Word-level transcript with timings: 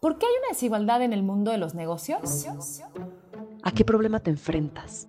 ¿Por 0.01 0.17
qué 0.17 0.25
hay 0.25 0.33
una 0.39 0.49
desigualdad 0.49 1.01
en 1.03 1.13
el 1.13 1.23
mundo 1.23 1.51
de 1.51 1.59
los 1.59 1.73
negocios? 1.73 2.47
¿A 3.63 3.71
qué 3.71 3.85
problema 3.85 4.19
te 4.19 4.31
enfrentas? 4.31 5.07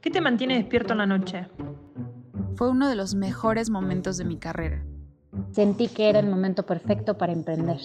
¿Qué 0.00 0.12
te 0.12 0.20
mantiene 0.20 0.58
despierto 0.58 0.92
en 0.92 0.98
la 0.98 1.06
noche? 1.06 1.48
Fue 2.54 2.70
uno 2.70 2.88
de 2.88 2.94
los 2.94 3.16
mejores 3.16 3.68
momentos 3.68 4.16
de 4.16 4.26
mi 4.26 4.36
carrera. 4.36 4.84
Sentí 5.50 5.88
que 5.88 6.08
era 6.08 6.20
el 6.20 6.28
momento 6.28 6.64
perfecto 6.64 7.18
para 7.18 7.32
emprender. 7.32 7.80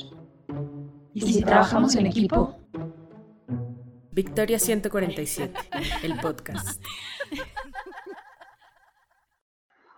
¿Y 1.16 1.22
si, 1.22 1.44
trabajamos 1.44 1.96
en 1.96 2.08
equipo? 2.08 2.56
Victoria 4.12 4.58
147, 4.58 5.54
el 6.04 6.20
podcast. 6.20 6.84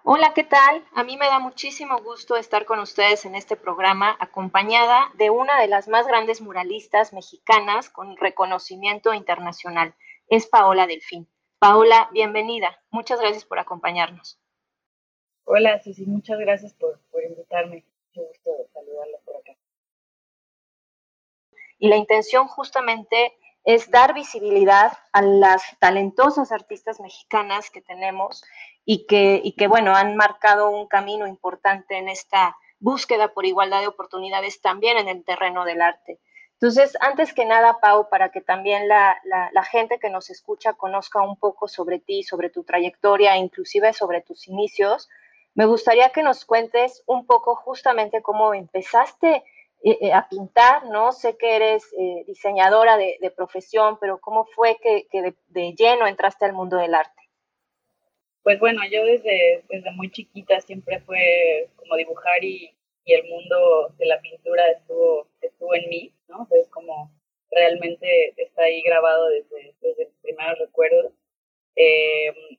Hola, 0.04 0.34
¿qué 0.36 0.44
tal? 0.44 0.86
A 0.94 1.04
mí 1.04 1.16
me 1.18 1.28
da 1.28 1.40
muchísimo 1.40 1.98
gusto 2.02 2.36
estar 2.36 2.66
con 2.66 2.80
ustedes 2.80 3.26
en 3.26 3.36
este 3.36 3.56
programa 3.56 4.16
acompañada 4.20 5.10
de 5.16 5.30
una 5.30 5.60
de 5.60 5.68
las 5.68 5.88
más 5.88 6.06
grandes 6.06 6.42
muralistas 6.42 7.14
mexicanas 7.14 7.90
con 7.90 8.18
reconocimiento 8.18 9.14
internacional. 9.14 9.96
Es 10.28 10.48
Paola 10.48 10.86
Delfín. 10.86 11.30
Paola, 11.60 12.10
bienvenida. 12.12 12.78
Muchas 12.92 13.22
gracias 13.22 13.46
por 13.46 13.60
acompañarnos. 13.60 14.38
Hola, 15.46 15.82
Susi, 15.82 16.06
muchas 16.06 16.40
gracias 16.40 16.74
por, 16.74 17.00
por 17.10 17.24
invitarme. 17.24 17.86
Mucho 18.14 18.28
gusto 18.28 18.52
saludarla 18.74 19.18
y 21.78 21.90
la 21.90 21.98
intención 21.98 22.48
justamente 22.48 23.34
es 23.66 23.90
dar 23.90 24.14
visibilidad 24.14 24.94
a 25.12 25.22
las 25.22 25.64
talentosas 25.80 26.52
artistas 26.52 27.00
mexicanas 27.00 27.72
que 27.72 27.82
tenemos 27.82 28.44
y 28.86 29.08
que, 29.08 29.42
y 29.44 29.54
que, 29.54 29.68
bueno, 29.68 29.96
han 29.96 30.16
marcado 30.16 30.70
un 30.70 30.88
camino 30.88 31.28
importante 31.28 31.98
en 31.98 32.08
esta 32.08 32.56
búsqueda 32.80 33.34
por 33.34 33.46
igualdad 33.46 33.82
de 33.82 33.88
oportunidades 33.88 34.62
también 34.62 34.98
en 34.98 35.08
el 35.08 35.24
terreno 35.24 35.66
del 35.66 35.82
arte. 35.82 36.20
Entonces, 36.54 36.96
antes 37.02 37.34
que 37.34 37.46
nada, 37.46 37.80
Pau, 37.82 38.08
para 38.10 38.30
que 38.30 38.40
también 38.40 38.88
la, 38.88 39.20
la, 39.24 39.64
gente 39.64 40.00
que 40.00 40.10
nos 40.10 40.30
escucha 40.30 40.74
conozca 40.74 41.22
un 41.22 41.36
poco 41.36 41.68
sobre 41.68 42.00
ti, 42.00 42.24
sobre 42.24 42.50
tu 42.50 42.64
trayectoria, 42.64 43.36
inclusive 43.36 43.92
sobre 43.92 44.22
tus 44.22 44.48
inicios, 44.48 45.10
me 45.54 45.66
gustaría 45.66 46.10
que 46.12 46.24
nos 46.24 46.46
cuentes 46.46 47.04
un 47.08 47.26
poco 47.26 47.56
justamente 47.56 48.22
cómo 48.22 48.54
empezaste 48.54 49.44
eh, 49.84 49.98
eh, 50.02 50.14
a 50.14 50.28
pintar, 50.28 50.86
¿no? 50.86 51.12
Sé 51.12 51.38
que 51.38 51.56
eres 51.56 51.84
eh, 51.94 52.24
diseñadora 52.26 52.98
de, 52.98 53.32
profesión, 53.36 53.98
pero 54.00 54.20
¿cómo 54.20 54.46
fue 54.46 54.78
que, 54.82 55.06
de, 55.50 55.74
lleno 55.74 56.08
entraste 56.08 56.46
al 56.46 56.54
mundo 56.54 56.78
del 56.78 56.96
arte? 56.96 57.22
Pues 58.42 58.60
bueno, 58.60 58.82
yo 58.90 59.04
desde, 59.06 59.64
desde 59.70 59.92
muy 59.92 60.10
chiquita 60.12 60.60
siempre 60.62 61.02
fue 61.02 61.70
como 61.76 61.96
dibujar 61.96 62.44
y, 62.44 62.72
el 63.06 63.30
mundo 63.30 63.94
de 64.00 64.08
la 64.08 64.20
pintura 64.20 64.68
estuvo, 64.72 65.28
estuvo 65.40 65.76
en 65.76 65.88
mí, 65.90 66.12
¿no? 66.28 66.42
Entonces 66.42 66.68
como 66.70 67.12
realmente 67.52 68.34
está 68.36 68.64
ahí 68.64 68.82
grabado 68.82 69.30
desde, 69.30 69.76
desde 69.80 70.06
los 70.06 70.14
primeros 70.24 70.58
recuerdos. 70.58 71.14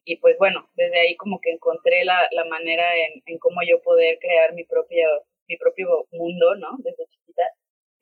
y 0.05 0.17
pues 0.19 0.39
bueno, 0.39 0.69
desde 0.77 1.01
ahí 1.01 1.17
como 1.17 1.41
que 1.41 1.51
encontré 1.51 2.05
la, 2.05 2.29
la 2.31 2.45
manera 2.45 2.85
en, 2.97 3.25
en, 3.27 3.39
cómo 3.39 3.61
yo 3.69 3.83
poder 3.83 4.21
crear 4.21 4.53
mi 4.55 4.63
propio, 4.63 5.09
mi 5.49 5.57
propio 5.57 6.07
mundo, 6.13 6.55
¿no? 6.57 6.77
Desde 6.79 7.07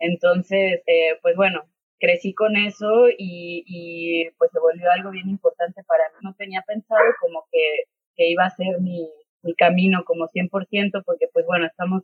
entonces, 0.04 0.82
eh, 0.86 1.18
pues 1.22 1.36
bueno, 1.36 1.62
crecí 1.98 2.34
con 2.34 2.56
eso 2.56 3.06
y, 3.16 4.28
pues 4.38 4.50
se 4.52 4.60
volvió 4.60 4.90
algo 4.90 5.10
bien 5.10 5.28
importante 5.30 5.82
para 5.84 6.04
mí. 6.10 6.18
No 6.22 6.34
tenía 6.34 6.62
pensado 6.66 7.02
como 7.20 7.44
que, 7.50 7.84
iba 8.28 8.44
a 8.44 8.50
ser 8.50 8.80
mi, 8.80 9.08
camino 9.58 10.04
como 10.04 10.28
100%, 10.28 11.02
porque 11.04 11.28
pues 11.32 11.46
bueno, 11.46 11.66
estamos 11.66 12.02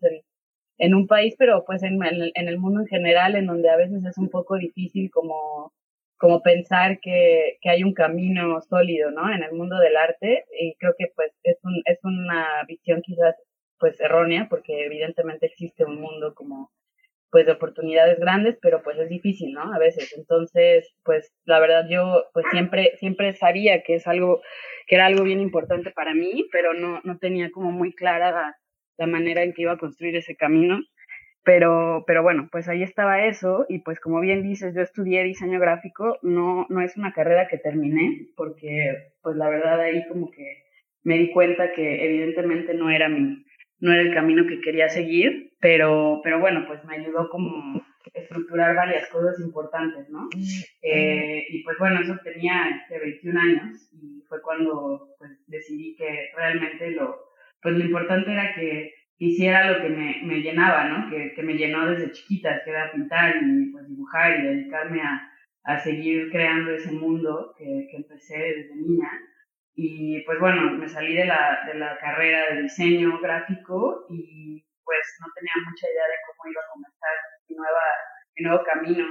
en, 0.78 0.94
un 0.94 1.06
país, 1.06 1.34
pero 1.38 1.64
pues 1.66 1.82
en, 1.82 2.00
el 2.34 2.58
mundo 2.58 2.80
en 2.80 2.86
general, 2.86 3.36
en 3.36 3.46
donde 3.46 3.70
a 3.70 3.76
veces 3.76 4.04
es 4.04 4.18
un 4.18 4.30
poco 4.30 4.56
difícil 4.56 5.10
como, 5.10 5.72
como 6.18 6.42
pensar 6.42 7.00
que, 7.00 7.58
hay 7.64 7.84
un 7.84 7.94
camino 7.94 8.60
sólido, 8.62 9.10
¿no? 9.10 9.32
En 9.32 9.42
el 9.42 9.52
mundo 9.52 9.78
del 9.78 9.96
arte 9.96 10.44
y 10.58 10.74
creo 10.76 10.94
que 10.98 11.08
pues 11.14 11.32
es, 11.44 11.58
un, 11.64 11.82
es 11.86 11.98
una 12.04 12.64
visión 12.66 13.02
quizás 13.02 13.36
pues 13.80 13.98
errónea, 14.00 14.46
porque 14.48 14.84
evidentemente 14.84 15.46
existe 15.46 15.84
un 15.84 16.00
mundo 16.00 16.34
como 16.34 16.70
pues 17.30 17.46
de 17.46 17.52
oportunidades 17.52 18.18
grandes, 18.18 18.58
pero 18.60 18.82
pues 18.82 18.98
es 18.98 19.08
difícil, 19.08 19.52
¿no? 19.52 19.72
A 19.72 19.78
veces. 19.78 20.12
Entonces, 20.16 20.92
pues 21.04 21.32
la 21.44 21.60
verdad 21.60 21.86
yo 21.88 22.24
pues 22.34 22.46
siempre 22.50 22.92
siempre 22.98 23.32
sabía 23.32 23.82
que 23.82 23.94
es 23.94 24.06
algo 24.06 24.42
que 24.86 24.96
era 24.96 25.06
algo 25.06 25.24
bien 25.24 25.40
importante 25.40 25.90
para 25.92 26.14
mí, 26.14 26.46
pero 26.52 26.74
no 26.74 27.00
no 27.04 27.18
tenía 27.18 27.50
como 27.50 27.70
muy 27.70 27.92
clara 27.94 28.54
la, 28.98 29.06
manera 29.06 29.42
en 29.42 29.54
que 29.54 29.62
iba 29.62 29.72
a 29.72 29.78
construir 29.78 30.16
ese 30.16 30.36
camino. 30.36 30.80
Pero 31.44 32.04
pero 32.06 32.22
bueno, 32.22 32.48
pues 32.52 32.68
ahí 32.68 32.82
estaba 32.82 33.24
eso 33.26 33.64
y 33.68 33.78
pues 33.80 34.00
como 34.00 34.20
bien 34.20 34.42
dices, 34.42 34.74
yo 34.74 34.82
estudié 34.82 35.24
diseño 35.24 35.60
gráfico, 35.60 36.18
no 36.22 36.66
no 36.68 36.82
es 36.82 36.96
una 36.96 37.12
carrera 37.12 37.48
que 37.48 37.58
terminé 37.58 38.26
porque 38.36 39.12
pues 39.22 39.36
la 39.36 39.48
verdad 39.48 39.80
ahí 39.80 40.06
como 40.08 40.30
que 40.30 40.64
me 41.02 41.16
di 41.18 41.32
cuenta 41.32 41.72
que 41.72 42.04
evidentemente 42.04 42.74
no 42.74 42.90
era 42.90 43.08
mi 43.08 43.44
no 43.80 43.92
era 43.92 44.02
el 44.02 44.14
camino 44.14 44.46
que 44.46 44.60
quería 44.60 44.88
seguir, 44.88 45.52
pero, 45.60 46.20
pero 46.22 46.40
bueno, 46.40 46.64
pues 46.66 46.84
me 46.84 46.96
ayudó 46.96 47.28
como 47.30 47.82
estructurar 48.14 48.74
varias 48.74 49.08
cosas 49.08 49.38
importantes, 49.40 50.08
¿no? 50.10 50.28
Eh, 50.82 51.46
y 51.48 51.62
pues 51.62 51.76
bueno, 51.78 52.00
eso 52.00 52.16
tenía 52.24 52.82
21 52.90 53.08
este, 53.10 53.38
años 53.38 53.90
y 53.92 54.22
fue 54.28 54.40
cuando 54.42 55.14
pues 55.18 55.30
decidí 55.46 55.94
que 55.96 56.30
realmente 56.36 56.90
lo, 56.92 57.18
pues 57.62 57.76
lo 57.76 57.84
importante 57.84 58.32
era 58.32 58.54
que 58.54 58.94
hiciera 59.18 59.70
lo 59.70 59.82
que 59.82 59.90
me, 59.90 60.20
me 60.24 60.40
llenaba, 60.40 60.88
¿no? 60.88 61.10
Que, 61.10 61.32
que, 61.34 61.42
me 61.42 61.54
llenó 61.54 61.90
desde 61.90 62.12
chiquita, 62.12 62.62
que 62.64 62.70
era 62.70 62.90
pintar 62.90 63.36
y 63.42 63.70
pues 63.70 63.86
dibujar 63.88 64.40
y 64.40 64.42
dedicarme 64.46 65.02
a, 65.02 65.30
a 65.64 65.78
seguir 65.78 66.30
creando 66.30 66.70
ese 66.72 66.92
mundo 66.92 67.54
que, 67.58 67.88
que 67.90 67.96
empecé 67.96 68.38
desde 68.38 68.76
niña. 68.76 69.10
Y 69.74 70.20
pues 70.22 70.38
bueno, 70.40 70.72
me 70.72 70.88
salí 70.88 71.14
de 71.14 71.24
la, 71.26 71.62
de 71.66 71.74
la 71.74 71.98
carrera 71.98 72.54
de 72.54 72.62
diseño 72.62 73.18
gráfico 73.20 74.06
y 74.10 74.64
pues 74.84 75.00
no 75.20 75.26
tenía 75.34 75.54
mucha 75.68 75.86
idea 75.86 76.04
de 76.04 76.18
cómo 76.26 76.50
iba 76.50 76.60
a 76.60 76.72
comenzar 76.72 77.14
mi, 77.48 77.56
nueva, 77.56 77.86
mi 78.36 78.44
nuevo 78.44 78.64
camino. 78.64 79.06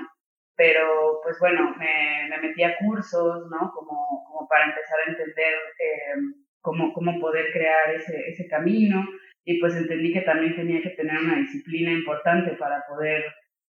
Pero 0.55 1.21
pues 1.23 1.37
bueno, 1.39 1.73
me, 1.77 2.27
me 2.29 2.37
metí 2.47 2.63
a 2.63 2.77
cursos, 2.77 3.49
¿no? 3.49 3.71
Como, 3.73 4.25
como 4.27 4.47
para 4.47 4.65
empezar 4.65 4.99
a 4.99 5.11
entender 5.11 5.53
eh, 5.79 6.15
cómo, 6.61 6.91
cómo 6.93 7.19
poder 7.19 7.51
crear 7.53 7.95
ese, 7.95 8.29
ese 8.29 8.47
camino. 8.47 9.05
Y 9.45 9.59
pues 9.59 9.75
entendí 9.75 10.11
que 10.13 10.21
también 10.21 10.55
tenía 10.55 10.81
que 10.81 10.91
tener 10.91 11.17
una 11.17 11.37
disciplina 11.37 11.91
importante 11.91 12.51
para 12.57 12.85
poder 12.87 13.23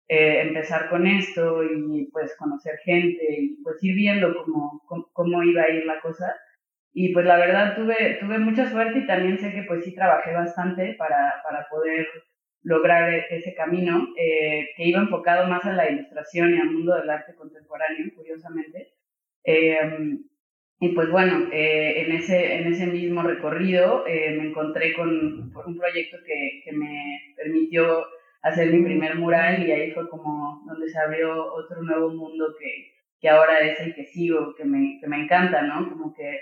eh, 0.08 0.40
empezar 0.40 0.88
con 0.88 1.06
esto 1.06 1.62
y 1.62 2.08
pues 2.10 2.34
conocer 2.38 2.78
gente 2.78 3.22
y 3.28 3.62
pues 3.62 3.76
ir 3.84 3.94
viendo 3.94 4.34
cómo, 4.42 4.82
cómo, 4.86 5.10
cómo 5.12 5.42
iba 5.42 5.62
a 5.64 5.70
ir 5.70 5.84
la 5.84 6.00
cosa. 6.00 6.34
Y 6.92 7.12
pues 7.12 7.26
la 7.26 7.36
verdad 7.36 7.76
tuve, 7.76 8.18
tuve 8.20 8.38
mucha 8.38 8.68
suerte 8.70 9.00
y 9.00 9.06
también 9.06 9.38
sé 9.38 9.52
que 9.52 9.62
pues 9.62 9.84
sí 9.84 9.94
trabajé 9.94 10.32
bastante 10.32 10.94
para, 10.94 11.42
para 11.44 11.68
poder 11.68 12.06
lograr 12.62 13.12
e-, 13.12 13.26
ese 13.30 13.54
camino, 13.54 14.08
eh, 14.16 14.68
que 14.76 14.84
iba 14.84 15.00
enfocado 15.00 15.48
más 15.48 15.64
a 15.64 15.72
la 15.72 15.90
ilustración 15.90 16.54
y 16.54 16.58
al 16.58 16.70
mundo 16.70 16.94
del 16.94 17.10
arte 17.10 17.34
contemporáneo, 17.34 18.06
curiosamente. 18.14 18.92
Em, 19.44 20.24
y 20.80 20.90
pues 20.90 21.10
bueno, 21.10 21.48
eh, 21.52 22.02
en, 22.02 22.12
ese, 22.12 22.54
en 22.56 22.72
ese 22.72 22.86
mismo 22.86 23.22
recorrido 23.22 24.06
eh, 24.06 24.36
me 24.38 24.48
encontré 24.48 24.92
con 24.94 25.52
un 25.66 25.78
proyecto 25.78 26.18
que, 26.24 26.62
que, 26.64 26.72
me 26.72 27.34
permitió 27.36 28.06
hacer 28.42 28.72
mi 28.72 28.84
primer 28.84 29.16
mural 29.16 29.66
y 29.66 29.72
ahí 29.72 29.90
fue 29.92 30.08
como 30.08 30.62
donde 30.66 30.88
se 30.88 30.98
abrió 30.98 31.52
otro 31.52 31.82
nuevo 31.82 32.10
mundo 32.10 32.54
que, 32.60 32.92
que 33.20 33.28
ahora 33.28 33.58
es 33.60 33.80
el 33.80 33.94
que 33.94 34.04
sigo, 34.04 34.54
que 34.54 34.64
me, 34.64 34.98
que 35.00 35.08
me 35.08 35.24
encanta, 35.24 35.62
¿no? 35.62 35.88
Como 35.88 36.14
que 36.14 36.38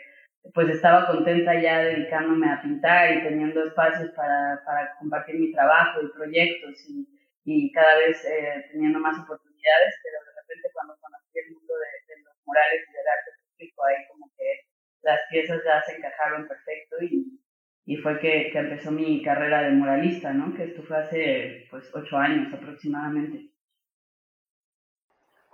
pues 0.55 0.69
estaba 0.69 1.07
contenta 1.07 1.61
ya 1.61 1.83
dedicándome 1.83 2.51
a 2.51 2.63
pintar 2.63 3.13
y 3.13 3.23
teniendo 3.23 3.65
espacios 3.65 4.11
para, 4.13 4.63
para 4.65 4.95
compartir 4.99 5.37
mi 5.37 5.53
trabajo 5.53 6.01
y 6.03 6.13
proyectos 6.13 6.75
y, 6.89 7.07
y 7.45 7.73
cada 7.73 7.99
vez 7.99 8.25
eh, 8.25 8.67
teniendo 8.73 8.99
más 8.99 9.19
oportunidades, 9.19 9.95
pero 10.03 10.19
de 10.25 10.41
repente 10.41 10.69
cuando 10.73 10.97
conocí 11.01 11.39
el 11.39 11.53
mundo 11.55 11.75
de, 11.75 12.23
los 12.23 12.35
murales 12.45 12.83
y 12.89 12.93
del 12.93 13.09
arte 13.09 13.31
público, 13.49 13.85
ahí 13.85 14.07
como 14.11 14.31
que 14.37 14.61
las 15.03 15.21
piezas 15.31 15.61
ya 15.65 15.83
se 15.83 15.97
encajaron 15.97 16.49
perfecto 16.49 16.97
y, 17.03 17.41
y 17.85 17.97
fue 17.97 18.19
que, 18.19 18.51
que, 18.53 18.59
empezó 18.59 18.91
mi 18.91 19.23
carrera 19.23 19.63
de 19.63 19.71
muralista, 19.71 20.33
¿no? 20.33 20.55
Que 20.55 20.65
esto 20.65 20.83
fue 20.83 20.99
hace 20.99 21.67
pues 21.71 21.91
ocho 21.95 22.17
años 22.17 22.53
aproximadamente. 22.53 23.56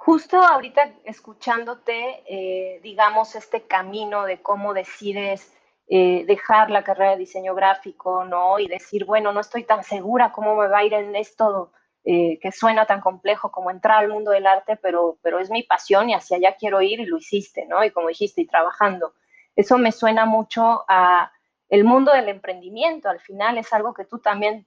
Justo 0.05 0.43
ahorita 0.43 0.95
escuchándote, 1.05 2.25
eh, 2.27 2.81
digamos, 2.83 3.37
este 3.37 3.69
camino 3.69 4.25
de 4.25 4.43
cómo 4.43 4.75
decides 4.75 5.55
eh, 5.87 6.25
dejar 6.27 6.73
la 6.73 6.83
carrera 6.83 7.13
de 7.13 7.19
diseño 7.19 7.55
gráfico, 7.55 8.25
¿no? 8.25 8.59
Y 8.59 8.67
decir, 8.67 9.05
bueno, 9.05 9.33
no 9.33 9.39
estoy 9.39 9.63
tan 9.63 9.85
segura 9.85 10.33
cómo 10.33 10.57
me 10.57 10.67
va 10.67 10.79
a 10.79 10.85
ir 10.85 10.93
en 10.93 11.15
esto 11.15 11.71
eh, 12.03 12.41
que 12.43 12.51
suena 12.51 12.85
tan 12.85 13.01
complejo 13.01 13.53
como 13.53 13.71
entrar 13.71 13.99
al 13.99 14.09
mundo 14.09 14.33
del 14.33 14.49
arte, 14.49 14.75
pero, 14.75 15.19
pero 15.23 15.39
es 15.39 15.51
mi 15.51 15.63
pasión 15.63 16.11
y 16.11 16.15
hacia 16.15 16.37
allá 16.37 16.57
quiero 16.59 16.83
ir 16.83 16.99
y 16.99 17.07
lo 17.07 17.19
hiciste, 17.19 17.65
¿no? 17.67 17.85
Y 17.85 17.93
como 17.93 18.09
dijiste, 18.09 18.41
y 18.41 18.49
trabajando. 18.49 19.15
Eso 19.55 19.79
me 19.79 19.93
suena 19.93 20.25
mucho 20.25 20.85
a 20.89 21.31
el 21.69 21.85
mundo 21.85 22.13
del 22.13 22.29
emprendimiento. 22.29 23.09
Al 23.09 23.21
final 23.21 23.57
es 23.57 23.73
algo 23.73 23.95
que 23.95 24.05
tú 24.05 24.19
también 24.19 24.67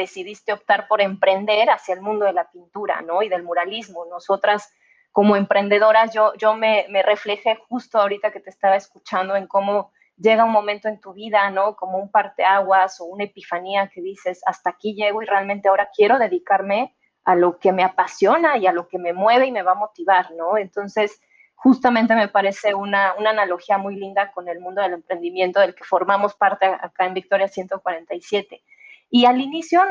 decidiste 0.00 0.52
optar 0.52 0.88
por 0.88 1.00
emprender 1.00 1.70
hacia 1.70 1.94
el 1.94 2.00
mundo 2.00 2.24
de 2.24 2.32
la 2.32 2.50
pintura, 2.50 3.00
¿no? 3.02 3.22
Y 3.22 3.28
del 3.28 3.42
muralismo. 3.42 4.06
Nosotras 4.06 4.72
como 5.12 5.36
emprendedoras, 5.36 6.12
yo, 6.12 6.54
me, 6.56 6.86
me 6.88 7.02
reflejé 7.02 7.56
justo 7.68 7.98
ahorita 7.98 8.30
que 8.30 8.40
te 8.40 8.50
estaba 8.50 8.76
escuchando 8.76 9.34
en 9.36 9.46
cómo 9.46 9.90
llega 10.16 10.44
un 10.44 10.52
momento 10.52 10.88
en 10.88 11.00
tu 11.00 11.12
vida, 11.12 11.50
¿no? 11.50 11.74
Como 11.76 11.98
un 11.98 12.10
parteaguas 12.10 13.00
o 13.00 13.06
una 13.06 13.24
epifanía 13.24 13.88
que 13.88 14.00
dices, 14.00 14.42
hasta 14.46 14.70
aquí 14.70 14.94
llego 14.94 15.22
y 15.22 15.26
realmente 15.26 15.68
ahora 15.68 15.90
quiero 15.94 16.18
dedicarme 16.18 16.94
a 17.24 17.34
lo 17.34 17.58
que 17.58 17.72
me 17.72 17.82
apasiona 17.82 18.56
y 18.56 18.66
a 18.66 18.72
lo 18.72 18.88
que 18.88 18.98
me 18.98 19.12
mueve 19.12 19.46
y 19.46 19.52
me 19.52 19.62
va 19.62 19.72
a 19.72 19.76
motivar, 19.76 20.30
¿no? 20.32 20.56
Entonces, 20.56 21.20
justamente 21.54 22.14
me 22.14 22.28
parece 22.28 22.74
una, 22.74 23.14
una 23.18 23.30
analogía 23.30 23.78
muy 23.78 23.96
linda 23.96 24.32
con 24.32 24.48
el 24.48 24.60
mundo 24.60 24.80
del 24.80 24.94
emprendimiento 24.94 25.60
del 25.60 25.74
que 25.74 25.84
formamos 25.84 26.34
parte 26.34 26.66
acá 26.66 27.06
en 27.06 27.14
Victoria 27.14 27.48
147. 27.48 28.62
Y 29.10 29.26
al 29.26 29.40
inicio 29.40 29.82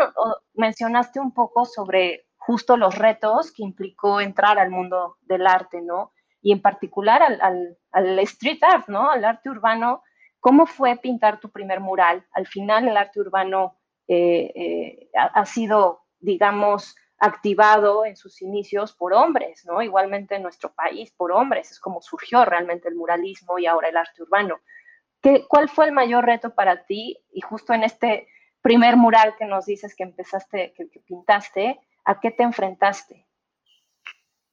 mencionaste 0.53 1.19
un 1.19 1.33
poco 1.33 1.65
sobre 1.65 2.25
justo 2.37 2.77
los 2.77 2.97
retos 2.97 3.51
que 3.51 3.63
implicó 3.63 4.21
entrar 4.21 4.57
al 4.57 4.71
mundo 4.71 5.17
del 5.21 5.45
arte, 5.45 5.81
¿no? 5.81 6.13
Y 6.41 6.53
en 6.53 6.61
particular 6.61 7.21
al, 7.21 8.19
street 8.19 8.63
art, 8.63 8.87
¿no? 8.87 9.11
Al 9.11 9.25
arte 9.25 9.49
urbano, 9.49 10.01
¿Cómo 10.39 10.65
fue 10.65 10.95
pintar 10.95 11.39
tu 11.39 11.49
primer 11.49 11.79
mural? 11.81 12.25
Al 12.31 12.47
final 12.47 12.87
el 12.87 12.95
arte 12.95 13.19
urbano 13.19 13.77
eh, 14.07 14.51
eh, 14.55 15.09
ha, 15.13 15.45
sido, 15.45 16.05
digamos, 16.19 16.95
activado 17.17 18.05
en 18.05 18.15
sus 18.15 18.41
inicios 18.41 18.93
por 18.93 19.13
hombres, 19.13 19.65
¿no? 19.65 19.81
Igualmente 19.81 20.35
en 20.35 20.43
nuestro 20.43 20.73
país, 20.73 21.11
por 21.11 21.33
hombres, 21.33 21.71
es 21.71 21.79
como 21.79 22.01
surgió 22.01 22.45
realmente 22.45 22.87
el 22.87 22.95
muralismo 22.95 23.59
y 23.59 23.65
ahora 23.65 23.89
el 23.89 23.97
arte 23.97 24.23
urbano. 24.23 24.61
¿Qué, 25.21 25.45
¿Cuál 25.45 25.67
fue 25.67 25.85
el 25.85 25.91
mayor 25.91 26.25
reto 26.25 26.55
para 26.55 26.85
ti? 26.85 27.17
Y 27.33 27.41
justo 27.41 27.73
en 27.73 27.83
este 27.83 28.29
primer 28.61 28.97
mural 28.97 29.35
que 29.37 29.45
nos 29.45 29.65
dices 29.65 29.95
que 29.95 30.03
empezaste, 30.03 30.73
que 30.75 30.85
pintaste, 31.07 31.79
¿a 32.05 32.19
qué 32.19 32.31
te 32.31 32.43
enfrentaste? 32.43 33.25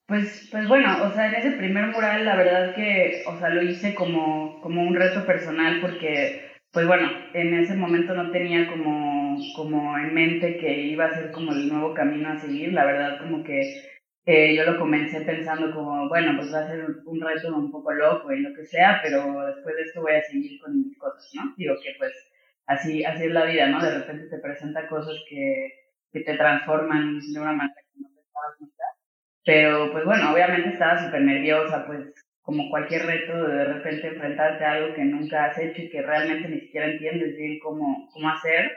Pues, 0.07 0.49
pues 0.53 0.69
bueno, 0.69 1.05
o 1.05 1.13
sea, 1.13 1.27
en 1.27 1.35
ese 1.35 1.51
primer 1.53 1.89
mural 1.89 2.25
la 2.25 2.37
verdad 2.37 2.75
que, 2.77 3.25
o 3.27 3.37
sea, 3.39 3.49
lo 3.49 3.63
hice 3.63 3.95
como, 3.95 4.61
como 4.61 4.83
un 4.83 4.95
reto 4.95 5.27
personal 5.27 5.81
porque, 5.81 6.53
pues 6.71 6.87
bueno, 6.87 7.11
en 7.35 7.55
ese 7.55 7.75
momento 7.75 8.15
no 8.15 8.31
tenía 8.31 8.69
como, 8.69 9.37
como 9.57 9.99
en 9.99 10.15
mente 10.15 10.59
que 10.59 10.81
iba 10.83 11.07
a 11.07 11.15
ser 11.15 11.33
como 11.33 11.51
el 11.53 11.69
nuevo 11.69 11.93
camino 11.93 12.29
a 12.29 12.39
seguir, 12.39 12.73
la 12.73 12.85
verdad 12.85 13.19
como 13.19 13.43
que 13.43 13.83
eh, 14.27 14.55
yo 14.57 14.65
lo 14.65 14.79
comencé 14.79 15.23
pensando 15.23 15.75
como, 15.75 16.09
bueno, 16.09 16.35
pues 16.37 16.55
va 16.55 16.61
a 16.61 16.69
ser 16.69 16.87
un 17.05 17.21
reto 17.21 17.57
un 17.57 17.73
poco 17.73 17.93
loco 17.93 18.33
y 18.33 18.43
lo 18.43 18.55
que 18.55 18.65
sea, 18.65 19.01
pero 19.03 19.47
después 19.47 19.75
de 19.75 19.83
esto 19.83 20.03
voy 20.03 20.15
a 20.15 20.23
seguir 20.23 20.61
con 20.61 20.85
mis 20.85 20.97
cosas, 20.99 21.29
¿no? 21.35 21.53
Digo 21.57 21.75
que 21.83 21.95
pues 21.99 22.13
así, 22.67 23.05
así 23.05 23.25
es 23.25 23.33
la 23.33 23.45
vida, 23.45 23.69
¿no? 23.69 23.83
De 23.83 23.99
repente 23.99 24.29
te 24.29 24.39
presenta 24.39 24.89
cosas 24.89 25.17
que, 25.29 25.73
que 26.13 26.21
te 26.21 26.37
transforman 26.37 27.21
de 27.21 27.41
una 27.41 27.53
manera 27.53 27.81
que 27.93 28.01
no 28.01 28.09
pensabas 28.09 28.61
nunca 28.61 28.85
pero 29.47 29.93
pues 29.93 30.05
bueno, 30.05 30.33
obviamente 30.33 30.71
estaba 30.71 31.03
súper 31.05 31.23
nerviosa, 31.23 31.87
pues 31.87 32.01
como 32.43 32.69
cualquier 32.69 33.07
reto, 33.07 33.47
de 33.47 33.65
repente 33.65 34.09
enfrentarte 34.09 34.65
a 34.65 34.73
algo 34.73 34.95
que 34.95 35.05
nunca 35.05 35.47
has 35.47 35.59
hecho 35.59 35.83
y 35.83 35.89
que 35.89 36.03
realmente 36.03 36.49
ni 36.49 36.61
siquiera 36.61 36.89
entiendes 36.89 37.37
bien 37.37 37.61
cómo, 37.61 38.09
cómo 38.13 38.29
hacer, 38.29 38.73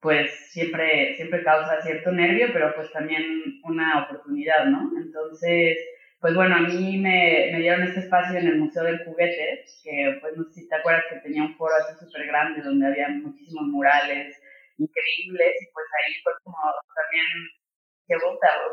pues 0.00 0.30
siempre, 0.50 1.16
siempre 1.16 1.42
causa 1.42 1.80
cierto 1.82 2.12
nervio, 2.12 2.48
pero 2.52 2.74
pues 2.74 2.92
también 2.92 3.24
una 3.64 4.04
oportunidad, 4.04 4.66
¿no? 4.66 4.90
Entonces, 4.98 5.78
pues 6.20 6.34
bueno, 6.34 6.56
a 6.56 6.60
mí 6.60 6.98
me, 6.98 7.50
me 7.52 7.58
dieron 7.60 7.82
este 7.82 8.00
espacio 8.00 8.38
en 8.38 8.46
el 8.46 8.58
Museo 8.58 8.84
del 8.84 9.04
Juguete, 9.04 9.64
que 9.82 10.18
pues 10.20 10.36
no 10.36 10.44
sé 10.44 10.60
si 10.60 10.68
te 10.68 10.76
acuerdas 10.76 11.04
que 11.08 11.16
tenía 11.20 11.42
un 11.42 11.56
foro 11.56 11.74
así 11.76 11.94
súper 11.98 12.26
grande 12.26 12.62
donde 12.62 12.86
había 12.86 13.08
muchísimos 13.08 13.64
murales 13.68 14.36
increíbles 14.78 15.54
y 15.60 15.66
pues 15.72 15.86
ahí 15.98 16.14
fue 16.22 16.32
como 16.42 16.58
también 16.94 17.26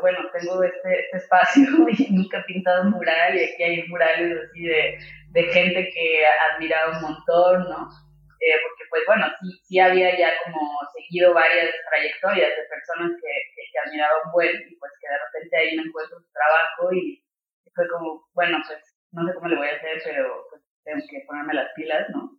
bueno, 0.00 0.18
tengo 0.32 0.62
este, 0.62 1.00
este 1.00 1.16
espacio 1.18 1.62
y 1.98 2.12
nunca 2.12 2.38
he 2.38 2.44
pintado 2.44 2.82
un 2.82 2.90
mural 2.90 3.36
y 3.36 3.44
aquí 3.44 3.62
hay 3.62 3.88
murales 3.88 4.38
así 4.44 4.62
de, 4.64 4.98
de 5.30 5.42
gente 5.44 5.90
que 5.92 6.26
ha 6.26 6.54
admirado 6.54 6.92
un 6.92 7.02
montón, 7.02 7.68
¿no? 7.68 7.88
Eh, 8.40 8.54
porque 8.62 8.84
pues 8.90 9.02
bueno, 9.06 9.26
sí, 9.40 9.48
sí 9.64 9.78
había 9.80 10.16
ya 10.16 10.30
como 10.44 10.60
seguido 10.94 11.34
varias 11.34 11.70
trayectorias 11.90 12.50
de 12.50 12.64
personas 12.70 13.10
que, 13.20 13.30
que, 13.54 13.62
que 13.72 13.78
admiraban 13.84 14.32
buen 14.32 14.54
y 14.54 14.76
pues 14.76 14.92
que 15.00 15.08
de 15.08 15.18
repente 15.18 15.56
ahí 15.56 15.76
me 15.76 15.82
encuentro 15.82 16.20
su 16.20 16.32
trabajo 16.32 16.92
y 16.92 17.20
fue 17.78 17.86
como, 17.86 18.26
bueno, 18.34 18.58
pues 18.66 18.82
no 19.14 19.22
sé 19.22 19.34
cómo 19.34 19.46
le 19.46 19.56
voy 19.56 19.68
a 19.70 19.78
hacer, 19.78 20.02
pero 20.02 20.42
pues 20.50 20.62
tengo 20.82 20.98
que 20.98 21.22
ponerme 21.30 21.54
las 21.54 21.70
pilas, 21.76 22.10
¿no? 22.10 22.34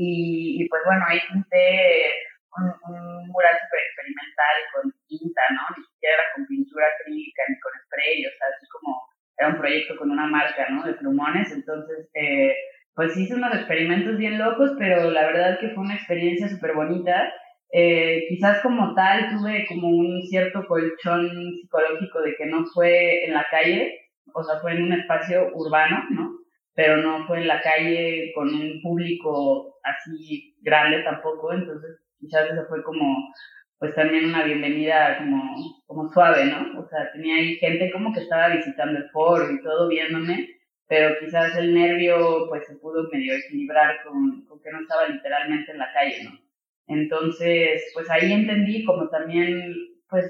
Y, 0.00 0.66
pues 0.70 0.80
bueno, 0.86 1.04
ahí 1.06 1.20
pinté 1.28 2.16
un, 2.56 2.64
un 2.88 3.28
mural 3.28 3.52
súper 3.60 3.80
experimental 3.84 4.56
con 4.72 4.84
tinta, 5.04 5.42
¿no? 5.52 5.76
Ni 5.76 5.84
siquiera 5.84 6.16
era 6.16 6.24
con 6.34 6.46
pintura 6.46 6.86
acrílica 6.88 7.42
ni 7.48 7.60
con 7.60 7.72
spray, 7.84 8.24
o 8.24 8.32
sea, 8.32 8.48
así 8.56 8.66
como 8.72 8.96
era 9.36 9.48
un 9.52 9.58
proyecto 9.60 9.96
con 9.96 10.10
una 10.10 10.26
marca, 10.26 10.68
¿no? 10.70 10.84
De 10.84 10.94
plumones, 10.94 11.52
entonces, 11.52 12.08
eh, 12.14 12.56
pues 12.94 13.16
hice 13.16 13.34
unos 13.34 13.54
experimentos 13.54 14.16
bien 14.16 14.38
locos, 14.38 14.72
pero 14.78 15.10
la 15.10 15.26
verdad 15.26 15.60
que 15.60 15.70
fue 15.70 15.84
una 15.84 15.96
experiencia 15.96 16.48
súper 16.48 16.74
bonita. 16.74 17.32
Eh, 17.72 18.24
quizás 18.28 18.62
como 18.62 18.94
tal 18.94 19.30
tuve 19.30 19.66
como 19.68 19.88
un 19.88 20.22
cierto 20.22 20.66
colchón 20.66 21.30
psicológico 21.60 22.20
de 22.20 22.34
que 22.36 22.46
no 22.46 22.64
fue 22.74 23.24
en 23.26 23.34
la 23.34 23.46
calle, 23.50 24.09
o 24.34 24.42
sea, 24.42 24.60
fue 24.60 24.72
en 24.72 24.84
un 24.84 24.92
espacio 24.92 25.50
urbano, 25.54 26.04
¿no? 26.10 26.38
Pero 26.74 26.98
no 26.98 27.26
fue 27.26 27.38
en 27.40 27.48
la 27.48 27.60
calle 27.60 28.32
con 28.34 28.48
un 28.54 28.80
público 28.82 29.78
así 29.82 30.56
grande 30.62 31.02
tampoco, 31.02 31.52
entonces 31.52 32.00
quizás 32.18 32.50
eso 32.50 32.64
fue 32.68 32.82
como, 32.82 33.32
pues 33.78 33.94
también 33.94 34.26
una 34.26 34.44
bienvenida 34.44 35.18
como, 35.18 35.56
como 35.86 36.08
suave, 36.12 36.44
¿no? 36.44 36.80
O 36.80 36.88
sea, 36.88 37.10
tenía 37.12 37.36
ahí 37.36 37.56
gente 37.56 37.90
como 37.92 38.12
que 38.12 38.20
estaba 38.20 38.48
visitando 38.48 38.98
el 38.98 39.10
foro 39.10 39.50
y 39.50 39.62
todo 39.62 39.88
viéndome, 39.88 40.48
pero 40.88 41.16
quizás 41.20 41.56
el 41.56 41.74
nervio 41.74 42.46
pues 42.48 42.66
se 42.66 42.76
pudo 42.76 43.08
medio 43.12 43.34
equilibrar 43.34 44.02
con, 44.04 44.44
con 44.46 44.60
que 44.60 44.70
no 44.70 44.80
estaba 44.80 45.08
literalmente 45.08 45.72
en 45.72 45.78
la 45.78 45.92
calle, 45.92 46.24
¿no? 46.24 46.50
Entonces, 46.90 47.82
pues 47.94 48.10
ahí 48.10 48.32
entendí 48.32 48.84
como 48.84 49.08
también, 49.08 49.72
pues, 50.08 50.26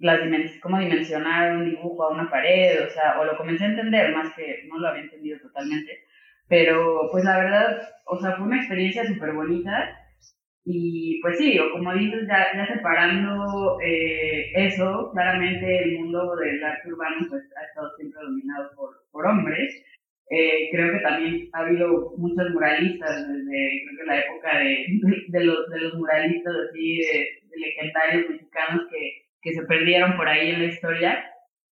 las 0.00 0.20
cómo 0.60 0.78
dimensionar 0.78 1.56
un 1.56 1.70
dibujo 1.70 2.04
a 2.04 2.12
una 2.12 2.30
pared, 2.30 2.84
o 2.86 2.90
sea, 2.90 3.20
o 3.20 3.24
lo 3.24 3.36
comencé 3.36 3.64
a 3.64 3.68
entender 3.68 4.14
más 4.14 4.34
que 4.34 4.64
no 4.68 4.78
lo 4.78 4.88
había 4.88 5.02
entendido 5.02 5.38
totalmente, 5.40 6.04
pero 6.48 7.08
pues 7.12 7.24
la 7.24 7.38
verdad, 7.38 7.82
o 8.06 8.18
sea, 8.18 8.32
fue 8.36 8.46
una 8.46 8.58
experiencia 8.58 9.04
súper 9.06 9.32
bonita 9.32 9.96
y 10.64 11.20
pues 11.22 11.38
sí, 11.38 11.58
o 11.58 11.70
como 11.72 11.94
dices, 11.94 12.26
ya, 12.28 12.46
ya 12.54 12.66
separando 12.66 13.78
eh, 13.82 14.52
eso, 14.54 15.10
claramente 15.12 15.84
el 15.84 15.98
mundo 15.98 16.36
del 16.36 16.62
arte 16.62 16.92
urbano 16.92 17.26
pues, 17.28 17.42
ha 17.56 17.64
estado 17.66 17.90
siempre 17.96 18.20
dominado 18.22 18.70
por, 18.76 18.90
por 19.10 19.26
hombres. 19.26 19.74
Eh, 20.30 20.68
creo 20.70 20.92
que 20.92 21.00
también 21.00 21.48
ha 21.52 21.60
habido 21.60 22.14
muchos 22.16 22.50
muralistas 22.52 23.26
desde 23.28 23.84
creo 23.84 23.98
que 23.98 24.06
la 24.06 24.20
época 24.20 24.58
de, 24.58 24.86
de, 25.28 25.44
los, 25.44 25.68
de 25.70 25.80
los 25.80 25.94
muralistas 25.94 26.54
así 26.68 26.98
de, 26.98 27.28
legendarios 27.56 28.30
mexicanos 28.30 28.82
que, 28.90 29.29
que 29.42 29.52
se 29.54 29.62
perdieron 29.64 30.16
por 30.16 30.28
ahí 30.28 30.50
en 30.50 30.60
la 30.60 30.66
historia 30.66 31.24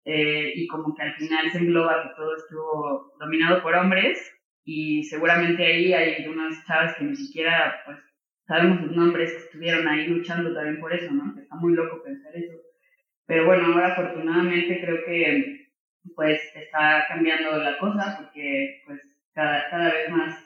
eh, 0.06 0.54
y 0.56 0.68
como 0.68 0.94
que 0.96 1.04
al 1.04 1.16
final 1.16 1.50
se 1.52 1.58
engloba 1.58 2.04
que 2.04 2.16
todo 2.16 2.36
estuvo 2.36 3.14
dominado 3.20 3.62
por 3.64 3.76
hombres 3.76 4.20
y 4.64 5.04
seguramente 5.04 5.66
ahí 5.66 5.94
hay 5.94 6.28
unas 6.28 6.66
chavas 6.66 6.96
que 6.96 7.06
ni 7.06 7.16
siquiera 7.16 7.82
pues 7.86 7.98
sabemos 8.48 8.82
sus 8.82 8.96
nombres 8.96 9.32
que 9.32 9.40
estuvieron 9.40 9.88
ahí 9.88 10.08
luchando 10.08 10.54
también 10.54 10.80
por 10.80 10.94
eso, 10.94 11.12
¿no? 11.12 11.40
Está 11.40 11.56
muy 11.56 11.74
loco 11.74 12.04
pensar 12.04 12.36
eso. 12.36 12.54
Pero 13.26 13.46
bueno, 13.46 13.66
ahora 13.68 13.94
afortunadamente 13.94 14.82
creo 14.82 15.04
que 15.06 15.72
pues 16.16 16.40
está 16.56 17.06
cambiando 17.08 17.58
la 17.58 17.78
cosa 17.80 18.18
porque 18.20 18.82
pues 18.86 19.02
cada, 19.34 19.70
cada 19.70 19.92
vez 19.92 20.10
más 20.12 20.46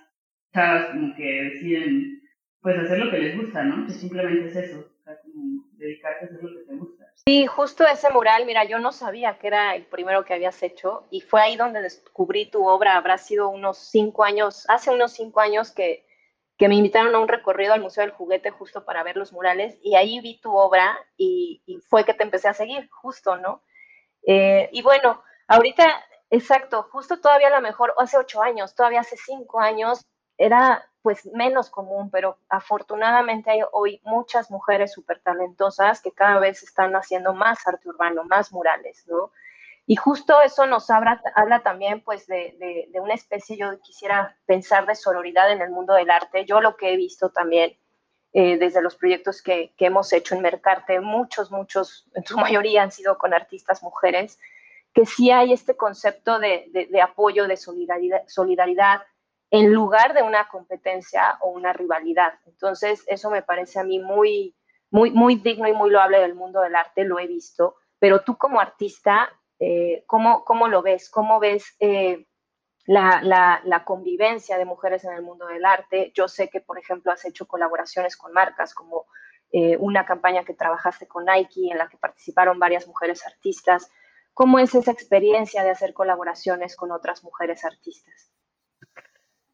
chavas 0.54 0.86
como 0.88 1.14
que 1.16 1.44
deciden 1.44 2.22
pues 2.62 2.78
hacer 2.78 3.00
lo 3.00 3.12
que 3.12 3.20
les 3.20 3.38
gusta, 3.38 3.64
¿no? 3.64 3.86
Que 3.86 3.94
simplemente 3.94 4.48
es 4.48 4.56
eso, 4.56 4.80
o 4.80 5.04
sea, 5.04 5.20
como 5.22 5.66
dedicarse 5.74 6.26
a 6.26 6.28
hacer 6.28 6.44
lo 6.44 6.60
que 6.60 6.66
te 6.66 6.76
gusta. 6.76 6.99
Sí, 7.26 7.46
justo 7.46 7.86
ese 7.86 8.10
mural, 8.10 8.46
mira, 8.46 8.64
yo 8.64 8.80
no 8.80 8.92
sabía 8.92 9.38
que 9.38 9.48
era 9.48 9.76
el 9.76 9.86
primero 9.86 10.26
que 10.26 10.34
habías 10.34 10.62
hecho 10.64 11.08
y 11.12 11.22
fue 11.22 11.42
ahí 11.42 11.56
donde 11.56 11.82
descubrí 11.82 12.50
tu 12.50 12.68
obra, 12.68 12.96
habrá 12.98 13.18
sido 13.18 13.50
unos 13.50 13.78
cinco 13.78 14.24
años, 14.24 14.66
hace 14.68 14.90
unos 14.90 15.14
cinco 15.14 15.40
años 15.40 15.72
que 15.72 16.06
que 16.60 16.68
me 16.68 16.76
invitaron 16.76 17.16
a 17.16 17.20
un 17.20 17.30
recorrido 17.30 17.74
al 17.74 17.80
Museo 17.82 18.04
del 18.04 18.12
Juguete 18.12 18.52
justo 18.52 18.84
para 18.84 19.02
ver 19.02 19.16
los 19.16 19.32
murales 19.32 19.80
y 19.82 19.96
ahí 19.96 20.20
vi 20.20 20.42
tu 20.42 20.54
obra 20.54 21.00
y, 21.16 21.64
fue 21.90 22.04
que 22.04 22.14
te 22.14 22.24
empecé 22.24 22.50
a 22.50 22.54
seguir, 22.54 22.90
justo, 22.92 23.38
¿no? 23.38 23.64
Eh, 24.28 24.70
y 24.74 24.82
bueno, 24.82 25.24
ahorita, 25.48 26.04
exacto, 26.30 26.84
justo 26.92 27.22
todavía 27.22 27.48
a 27.48 27.52
lo 27.52 27.62
mejor 27.62 27.94
hace 27.98 28.18
ocho 28.18 28.42
años, 28.42 28.76
todavía 28.76 29.00
hace 29.00 29.16
cinco 29.16 29.62
años, 29.62 30.06
era 30.38 30.88
pues 31.01 31.25
menos 31.27 31.70
común, 31.70 32.10
pero 32.12 32.38
afortunadamente 32.50 33.51
hay 33.51 33.62
hoy 33.72 34.01
muchas 34.03 34.51
mujeres 34.51 34.91
súper 34.94 35.22
talentosas 35.22 36.01
que 36.01 36.12
cada 36.12 36.39
vez 36.39 36.62
están 36.63 36.94
haciendo 36.96 37.34
más 37.34 37.65
arte 37.68 37.88
urbano, 37.88 38.24
más 38.25 38.51
murales, 38.51 39.06
¿no? 39.08 39.32
Y 39.86 39.96
justo 39.96 40.39
eso 40.41 40.68
nos 40.68 40.89
habla, 40.91 41.20
también 41.63 42.03
pues 42.03 42.27
de, 42.27 42.88
de, 42.91 43.00
una 43.00 43.15
especie, 43.15 43.58
yo 43.58 43.79
quisiera 43.82 44.38
pensar 44.46 44.86
de 44.86 44.94
sororidad 44.94 45.51
en 45.51 45.62
el 45.62 45.72
mundo 45.72 45.96
del 45.96 46.12
arte. 46.12 46.46
Yo 46.46 46.62
lo 46.62 46.77
que 46.77 46.94
he 46.94 46.96
visto 46.96 47.32
también 47.32 47.75
eh, 48.32 48.58
desde 48.60 48.84
los 48.84 48.96
proyectos 48.96 49.41
que, 49.41 49.74
que, 49.77 49.88
hemos 49.88 50.13
hecho 50.13 50.36
en 50.36 50.44
Mercarte, 50.44 51.00
muchos, 51.00 51.50
muchos, 51.51 52.08
en 52.13 52.24
su 52.24 52.38
mayoría 52.38 52.84
han 52.84 52.91
sido 52.91 53.18
con 53.18 53.34
artistas 53.34 53.82
mujeres, 53.82 54.38
que 54.94 55.08
sí 55.08 55.32
hay 55.32 55.53
este 55.53 55.75
concepto 55.75 56.38
de, 56.38 56.70
de 56.72 57.01
apoyo, 57.01 57.48
de 57.48 57.58
solidaridad 57.58 59.01
en 59.51 59.74
lugar 59.74 60.13
de 60.13 60.24
una 60.24 60.48
competencia 60.48 61.38
o 61.41 61.50
una 61.50 61.74
rivalidad. 61.74 62.34
Entonces, 62.46 63.03
eso 63.08 63.29
me 63.29 63.41
parece 63.41 63.79
a 63.79 63.84
mí 63.84 64.00
muy, 64.00 64.56
muy, 64.91 65.12
muy 65.12 65.36
digno 65.36 65.68
y 65.68 65.74
muy 65.74 65.89
loable 65.89 66.20
del 66.20 66.36
mundo 66.36 66.62
del 66.62 66.75
arte, 66.75 67.03
lo 67.03 67.20
he 67.20 67.27
visto, 67.27 67.75
pero 68.00 68.22
tú 68.22 68.38
como 68.38 68.60
artista, 68.60 69.29
eh, 69.60 70.03
¿cómo, 70.08 70.44
¿cómo, 70.46 70.68
lo 70.68 70.82
ves? 70.82 71.10
¿Cómo 71.10 71.39
ves 71.39 71.75
eh, 71.79 72.27
la, 72.86 73.22
la, 73.63 73.84
convivencia 73.84 74.58
de 74.58 74.65
mujeres 74.65 75.03
en 75.03 75.13
el 75.13 75.22
mundo 75.22 75.48
del 75.48 75.65
arte? 75.65 76.12
Yo 76.15 76.27
sé 76.27 76.50
que, 76.50 76.62
por 76.62 76.79
ejemplo, 76.79 77.12
has 77.12 77.25
hecho 77.25 77.48
colaboraciones 77.48 78.15
con 78.15 78.32
marcas 78.32 78.74
como 78.74 79.06
eh, 79.51 79.77
una 79.77 80.06
campaña 80.06 80.46
que 80.46 80.53
trabajaste 80.53 81.08
con 81.08 81.25
Nike 81.25 81.72
en 81.72 81.77
la 81.77 81.89
que 81.89 81.98
participaron 81.98 82.60
varias 82.60 82.88
mujeres 82.88 83.25
artistas. 83.25 83.91
¿Cómo 84.34 84.60
es 84.60 84.74
esa 84.75 84.91
experiencia 84.91 85.63
de 85.63 85.72
hacer 85.72 85.94
colaboraciones 85.94 86.75
con 86.75 86.91
otras 86.91 87.24
mujeres 87.24 87.65
artistas? 87.65 88.32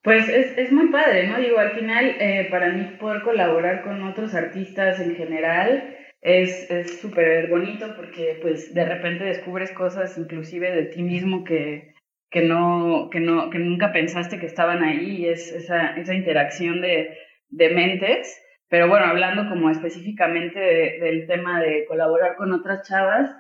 Pues 0.06 0.30
es, 0.30 0.56
es 0.56 0.72
muy 0.72 0.90
padre, 0.90 1.28
¿no? 1.28 1.40
Digo, 1.40 1.58
al 1.58 1.72
final, 1.72 2.16
eh, 2.20 2.48
para 2.52 2.70
mí 2.70 2.96
poder 3.00 3.24
colaborar 3.24 3.82
con 3.82 4.04
otros 4.04 4.36
artistas 4.36 5.00
en 5.00 5.16
general 5.16 5.98
es 6.22 6.68
súper 7.02 7.50
bonito 7.50 7.96
porque 7.96 8.38
pues 8.40 8.72
de 8.74 8.86
repente 8.86 9.24
descubres 9.24 9.72
cosas 9.72 10.16
inclusive 10.20 10.72
de 10.72 10.86
ti 10.86 11.02
mismo 11.02 11.44
que, 11.44 11.96
que, 12.30 12.42
no, 12.44 13.10
que, 13.12 13.20
no, 13.20 13.50
que 13.50 13.58
nunca 13.58 13.92
pensaste 13.94 14.40
que 14.40 14.46
estaban 14.46 14.84
ahí 14.84 15.24
y 15.24 15.28
es 15.28 15.52
esa, 15.52 15.96
esa 15.98 16.14
interacción 16.14 16.82
de, 16.82 17.18
de 17.50 17.70
mentes. 17.72 18.40
Pero 18.70 18.88
bueno, 18.88 19.08
hablando 19.08 19.50
como 19.50 19.72
específicamente 19.72 20.60
del 20.60 21.26
tema 21.26 21.62
de 21.62 21.86
colaborar 21.88 22.36
con 22.36 22.54
otras 22.54 22.88
chavas, 22.88 23.36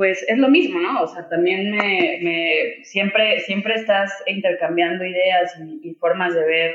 pues 0.00 0.24
es 0.26 0.38
lo 0.38 0.48
mismo, 0.48 0.80
¿no? 0.80 1.02
O 1.02 1.06
sea, 1.06 1.28
también 1.28 1.72
me, 1.72 2.78
siempre, 2.84 3.40
siempre 3.40 3.74
estás 3.74 4.10
intercambiando 4.26 5.04
ideas 5.04 5.54
y, 5.82 5.92
formas 5.96 6.34
de 6.34 6.42
ver, 6.42 6.74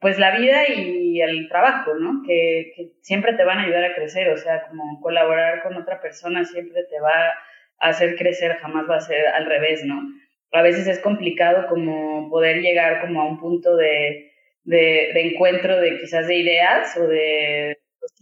pues 0.00 0.18
la 0.18 0.36
vida 0.36 0.68
y 0.68 1.20
el 1.20 1.48
trabajo, 1.48 1.94
¿no? 1.94 2.24
Que, 2.26 2.90
siempre 3.02 3.34
te 3.34 3.44
van 3.44 3.58
a 3.58 3.62
ayudar 3.62 3.84
a 3.84 3.94
crecer, 3.94 4.30
o 4.30 4.36
sea, 4.36 4.66
como 4.66 5.00
colaborar 5.00 5.62
con 5.62 5.76
otra 5.76 6.00
persona 6.00 6.44
siempre 6.44 6.82
te 6.90 6.98
va 6.98 7.28
a 7.78 7.88
hacer 7.88 8.16
crecer, 8.16 8.56
jamás 8.56 8.90
va 8.90 8.96
a 8.96 9.00
ser 9.00 9.28
al 9.28 9.46
revés, 9.46 9.84
¿no? 9.84 10.02
A 10.50 10.62
veces 10.62 10.88
es 10.88 10.98
complicado 10.98 11.68
como 11.68 12.28
poder 12.30 12.62
llegar 12.62 13.00
como 13.00 13.20
a 13.20 13.28
un 13.28 13.38
punto 13.38 13.76
de, 13.76 14.32
de, 14.64 15.12
encuentro 15.20 15.80
de 15.80 15.98
quizás 16.00 16.26
de 16.26 16.34
ideas 16.34 16.96
o 16.96 17.06
de, 17.06 17.78
pues 18.00 18.12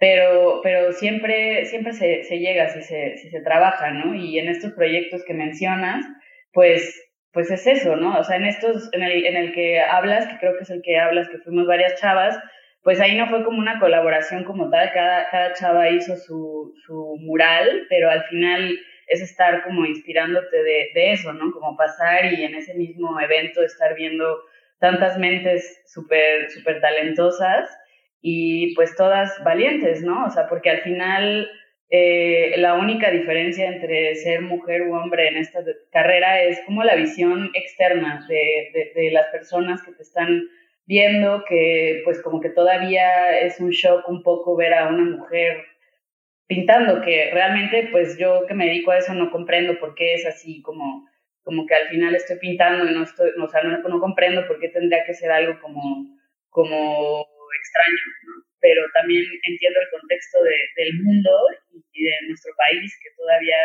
pero, 0.00 0.60
pero 0.62 0.92
siempre, 0.94 1.66
siempre 1.66 1.92
se, 1.92 2.24
se 2.24 2.38
llega 2.38 2.70
si 2.70 2.82
se, 2.82 3.18
si 3.18 3.28
se 3.28 3.42
trabaja, 3.42 3.90
¿no? 3.90 4.14
Y 4.14 4.38
en 4.38 4.48
estos 4.48 4.72
proyectos 4.72 5.22
que 5.26 5.34
mencionas, 5.34 6.06
pues, 6.54 6.98
pues 7.32 7.50
es 7.50 7.66
eso, 7.66 7.96
¿no? 7.96 8.18
O 8.18 8.24
sea, 8.24 8.36
en 8.36 8.46
estos, 8.46 8.88
en 8.94 9.02
el, 9.02 9.26
en 9.26 9.36
el 9.36 9.52
que 9.52 9.78
hablas, 9.78 10.26
que 10.26 10.38
creo 10.38 10.56
que 10.56 10.62
es 10.62 10.70
el 10.70 10.80
que 10.82 10.98
hablas, 10.98 11.28
que 11.28 11.38
fuimos 11.38 11.66
varias 11.66 12.00
chavas, 12.00 12.38
pues 12.82 12.98
ahí 12.98 13.14
no 13.14 13.28
fue 13.28 13.44
como 13.44 13.58
una 13.58 13.78
colaboración 13.78 14.44
como 14.44 14.70
tal, 14.70 14.90
cada, 14.94 15.28
cada 15.28 15.52
chava 15.52 15.90
hizo 15.90 16.16
su, 16.16 16.72
su 16.86 17.16
mural, 17.20 17.86
pero 17.90 18.08
al 18.08 18.24
final 18.24 18.78
es 19.06 19.20
estar 19.20 19.62
como 19.64 19.84
inspirándote 19.84 20.62
de, 20.62 20.88
de 20.94 21.12
eso, 21.12 21.34
¿no? 21.34 21.52
Como 21.52 21.76
pasar 21.76 22.32
y 22.32 22.42
en 22.42 22.54
ese 22.54 22.72
mismo 22.72 23.20
evento 23.20 23.62
estar 23.62 23.94
viendo 23.96 24.38
tantas 24.78 25.18
mentes 25.18 25.82
súper, 25.84 26.48
súper 26.50 26.80
talentosas 26.80 27.68
y 28.22 28.74
pues 28.74 28.94
todas 28.96 29.32
valientes, 29.44 30.02
¿no? 30.02 30.26
O 30.26 30.30
sea, 30.30 30.48
porque 30.48 30.70
al 30.70 30.80
final 30.80 31.48
eh, 31.90 32.54
la 32.58 32.74
única 32.74 33.10
diferencia 33.10 33.66
entre 33.66 34.14
ser 34.16 34.42
mujer 34.42 34.82
u 34.82 34.94
hombre 34.94 35.28
en 35.28 35.36
esta 35.36 35.60
carrera 35.90 36.42
es 36.42 36.60
como 36.66 36.84
la 36.84 36.94
visión 36.94 37.50
externa 37.54 38.26
de, 38.28 38.92
de, 38.94 39.10
las 39.10 39.26
personas 39.28 39.82
que 39.82 39.92
te 39.92 40.02
están 40.02 40.42
viendo, 40.86 41.44
que 41.48 42.02
pues 42.04 42.22
como 42.22 42.40
que 42.40 42.50
todavía 42.50 43.38
es 43.40 43.60
un 43.60 43.70
shock 43.70 44.08
un 44.08 44.22
poco 44.22 44.56
ver 44.56 44.74
a 44.74 44.88
una 44.88 45.04
mujer 45.04 45.64
pintando, 46.46 47.00
que 47.02 47.30
realmente 47.32 47.88
pues 47.90 48.18
yo 48.18 48.46
que 48.46 48.54
me 48.54 48.66
dedico 48.66 48.90
a 48.90 48.98
eso 48.98 49.14
no 49.14 49.30
comprendo 49.30 49.78
por 49.78 49.94
qué 49.94 50.14
es 50.14 50.26
así 50.26 50.62
como 50.62 51.08
como 51.42 51.66
que 51.66 51.74
al 51.74 51.88
final 51.88 52.14
estoy 52.14 52.38
pintando 52.38 52.88
y 52.88 52.94
no 52.94 53.02
estoy, 53.02 53.30
o 53.42 53.48
sea, 53.48 53.62
no, 53.62 53.78
no 53.78 54.00
comprendo 54.00 54.46
por 54.46 54.60
qué 54.60 54.68
tendría 54.68 55.04
que 55.04 55.14
ser 55.14 55.32
algo 55.32 55.58
como, 55.60 56.06
como 56.48 57.26
extraño, 57.52 58.04
¿no? 58.26 58.50
pero 58.60 58.82
también 58.94 59.24
entiendo 59.42 59.80
el 59.80 60.00
contexto 60.00 60.42
de, 60.44 60.56
del 60.76 60.94
mundo 61.02 61.30
y 61.92 62.04
de 62.04 62.14
nuestro 62.28 62.52
país, 62.56 62.92
que 63.02 63.10
todavía 63.16 63.56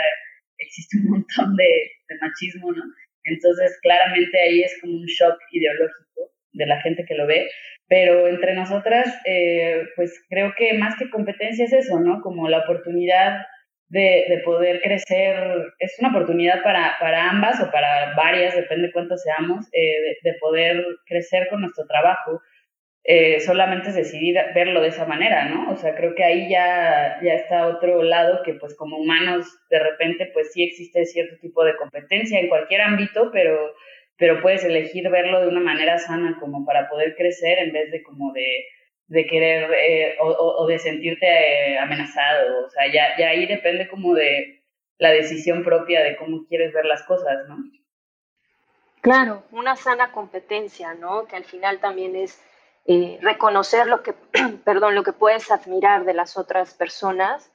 existe 0.57 0.97
un 0.97 1.09
montón 1.11 1.55
de, 1.55 1.91
de, 2.07 2.15
machismo, 2.21 2.71
¿no? 2.71 2.83
Entonces, 3.23 3.77
claramente 3.81 4.39
ahí 4.39 4.63
es 4.63 4.79
como 4.81 4.93
un 4.93 5.05
shock 5.05 5.37
ideológico 5.51 6.31
de 6.53 6.65
la 6.65 6.81
gente 6.81 7.05
que 7.05 7.15
lo 7.15 7.27
ve, 7.27 7.49
pero 7.87 8.27
entre 8.27 8.55
nosotras, 8.55 9.07
eh, 9.25 9.83
pues 9.95 10.23
creo 10.29 10.53
que 10.57 10.73
más 10.73 10.95
que 10.97 11.09
competencia 11.09 11.65
es 11.65 11.73
eso, 11.73 11.99
¿no? 11.99 12.21
Como 12.21 12.47
la 12.47 12.59
oportunidad 12.59 13.45
de, 13.89 14.25
de 14.29 14.41
poder 14.43 14.81
crecer, 14.81 15.73
es 15.79 15.95
una 15.99 16.09
oportunidad 16.09 16.63
para, 16.63 16.95
para, 16.99 17.29
ambas 17.29 17.61
o 17.61 17.69
para 17.71 18.15
varias, 18.15 18.55
depende 18.55 18.91
cuántos 18.91 19.21
seamos, 19.21 19.67
eh, 19.73 20.17
de, 20.23 20.31
de 20.31 20.37
poder 20.39 20.83
crecer 21.05 21.47
con 21.49 21.61
nuestro 21.61 21.85
trabajo 21.85 22.41
eh, 23.07 23.39
solamente 23.39 23.89
es 23.89 23.95
decidir 23.95 24.35
verlo 24.55 24.81
de 24.81 24.87
esa 24.87 25.05
manera, 25.05 25.45
¿no? 25.45 25.71
O 25.71 25.75
sea, 25.75 25.95
creo 25.95 26.15
que 26.15 26.23
ahí 26.23 26.49
ya, 26.49 27.19
ya 27.21 27.33
está 27.33 27.67
otro 27.67 28.01
lado 28.01 28.41
que 28.43 28.55
pues 28.55 28.75
como 28.75 28.97
humanos 28.97 29.45
de 29.69 29.77
repente 29.77 30.31
pues 30.33 30.51
sí 30.51 30.63
existe 30.63 31.05
cierto 31.05 31.37
tipo 31.39 31.63
de 31.63 31.75
competencia 31.75 32.39
en 32.39 32.49
cualquier 32.49 32.81
ámbito, 32.81 33.29
pero, 33.31 33.75
pero 34.17 34.41
puedes 34.41 34.63
elegir 34.63 35.07
verlo 35.11 35.39
de 35.39 35.47
una 35.49 35.59
manera 35.59 35.99
sana 35.99 36.37
como 36.39 36.65
para 36.65 36.89
poder 36.89 37.15
crecer 37.15 37.59
en 37.59 37.73
vez 37.73 37.91
de 37.91 38.01
como 38.01 38.33
de, 38.33 38.65
de 39.05 39.27
querer 39.27 39.71
eh, 39.71 40.15
o, 40.19 40.27
o, 40.27 40.65
de 40.65 40.79
sentirte 40.79 41.27
eh, 41.27 41.77
amenazado, 41.77 42.65
o 42.65 42.69
sea, 42.71 42.91
ya, 42.91 43.15
ya 43.19 43.29
ahí 43.29 43.45
depende 43.45 43.87
como 43.87 44.15
de 44.15 44.63
la 44.97 45.11
decisión 45.11 45.63
propia 45.63 46.01
de 46.01 46.15
cómo 46.15 46.47
quieres 46.47 46.73
ver 46.73 46.85
las 46.85 47.03
cosas, 47.03 47.47
¿no? 47.47 47.57
Claro, 49.01 49.43
una 49.51 49.75
sana 49.75 50.11
competencia, 50.11 50.95
¿no? 50.95 51.27
Que 51.27 51.35
al 51.35 51.43
final 51.43 51.79
también 51.79 52.15
es 52.15 52.41
eh, 52.85 53.17
reconocer 53.21 53.87
lo 53.87 54.03
que, 54.03 54.13
perdón, 54.63 54.95
lo 54.95 55.03
que 55.03 55.13
puedes 55.13 55.51
admirar 55.51 56.05
de 56.05 56.13
las 56.13 56.37
otras 56.37 56.73
personas. 56.73 57.51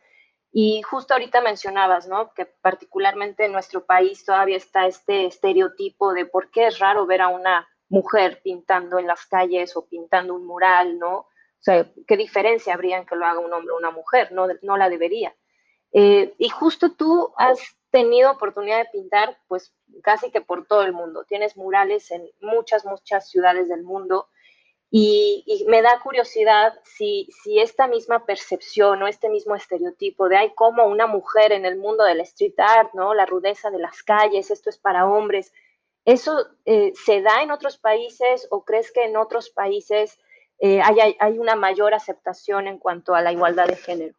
Y 0.53 0.83
justo 0.83 1.15
ahorita 1.15 1.41
mencionabas, 1.41 2.09
¿no? 2.09 2.35
Que 2.35 2.45
particularmente 2.45 3.45
en 3.45 3.53
nuestro 3.53 3.87
país 3.87 4.25
todavía 4.25 4.57
está 4.57 4.87
este 4.87 5.27
estereotipo 5.27 6.13
de 6.13 6.27
por 6.27 6.51
qué 6.51 6.67
es 6.67 6.81
raro 6.81 7.07
ver 7.07 7.21
a 7.21 7.29
una 7.29 7.69
mujer 7.89 8.41
pintando 8.43 8.99
en 8.99 9.07
las 9.07 9.27
calles 9.27 9.77
o 9.77 9.87
pintando 9.87 10.35
un 10.35 10.47
mural, 10.47 10.99
¿no? 10.99 11.19
O 11.19 11.63
sea, 11.63 11.87
¿qué 12.07 12.17
diferencia 12.17 12.75
habría 12.75 12.99
en 12.99 13.07
que 13.07 13.17
lo 13.17 13.27
haga 13.27 13.39
un 13.39 13.53
hombre 13.53 13.73
o 13.73 13.77
una 13.77 13.91
mujer? 13.91 14.33
No, 14.33 14.49
no 14.63 14.77
la 14.77 14.89
debería. 14.89 15.35
Eh, 15.93 16.35
y 16.39 16.49
justo 16.49 16.93
tú 16.93 17.33
has 17.37 17.59
tenido 17.91 18.31
oportunidad 18.31 18.79
de 18.79 18.91
pintar, 18.93 19.39
pues 19.49 19.75
casi 20.03 20.31
que 20.31 20.41
por 20.41 20.67
todo 20.67 20.83
el 20.83 20.93
mundo. 20.93 21.25
Tienes 21.25 21.57
murales 21.57 22.11
en 22.11 22.29
muchas, 22.41 22.85
muchas 22.85 23.29
ciudades 23.29 23.69
del 23.69 23.83
mundo. 23.83 24.29
Y, 24.93 25.65
me 25.69 25.83
da 25.83 26.01
curiosidad 26.01 26.75
si, 26.83 27.29
si, 27.43 27.61
esta 27.61 27.87
misma 27.87 28.27
percepción 28.27 29.01
o 29.03 29.07
este 29.07 29.29
mismo 29.29 29.55
estereotipo 29.55 30.29
de 30.29 30.37
hay 30.37 30.51
como 30.55 30.87
una 30.87 31.07
mujer 31.07 31.53
en 31.53 31.65
el 31.65 31.77
mundo 31.77 32.03
del 32.05 32.21
street 32.23 32.59
art, 32.59 32.93
¿no? 32.95 33.15
La 33.15 33.25
rudeza 33.25 33.71
de 33.71 33.79
las 33.79 34.03
calles, 34.03 34.51
esto 34.51 34.69
es 34.69 34.79
para 34.79 35.07
hombres. 35.07 35.53
¿Eso 36.05 36.45
eh, 36.65 36.93
se 36.95 37.23
da 37.23 37.43
en 37.43 37.53
otros 37.53 37.79
países 37.79 38.49
o 38.51 38.65
crees 38.65 38.91
que 38.91 39.05
en 39.05 39.17
otros 39.17 39.51
países 39.51 40.19
eh, 40.59 40.81
hay, 40.83 41.17
hay, 41.19 41.39
una 41.39 41.55
mayor 41.55 41.95
aceptación 41.95 42.67
en 42.67 42.79
cuanto 42.79 43.15
a 43.15 43.23
la 43.23 43.31
igualdad 43.31 43.69
de 43.69 43.77
género? 43.77 44.15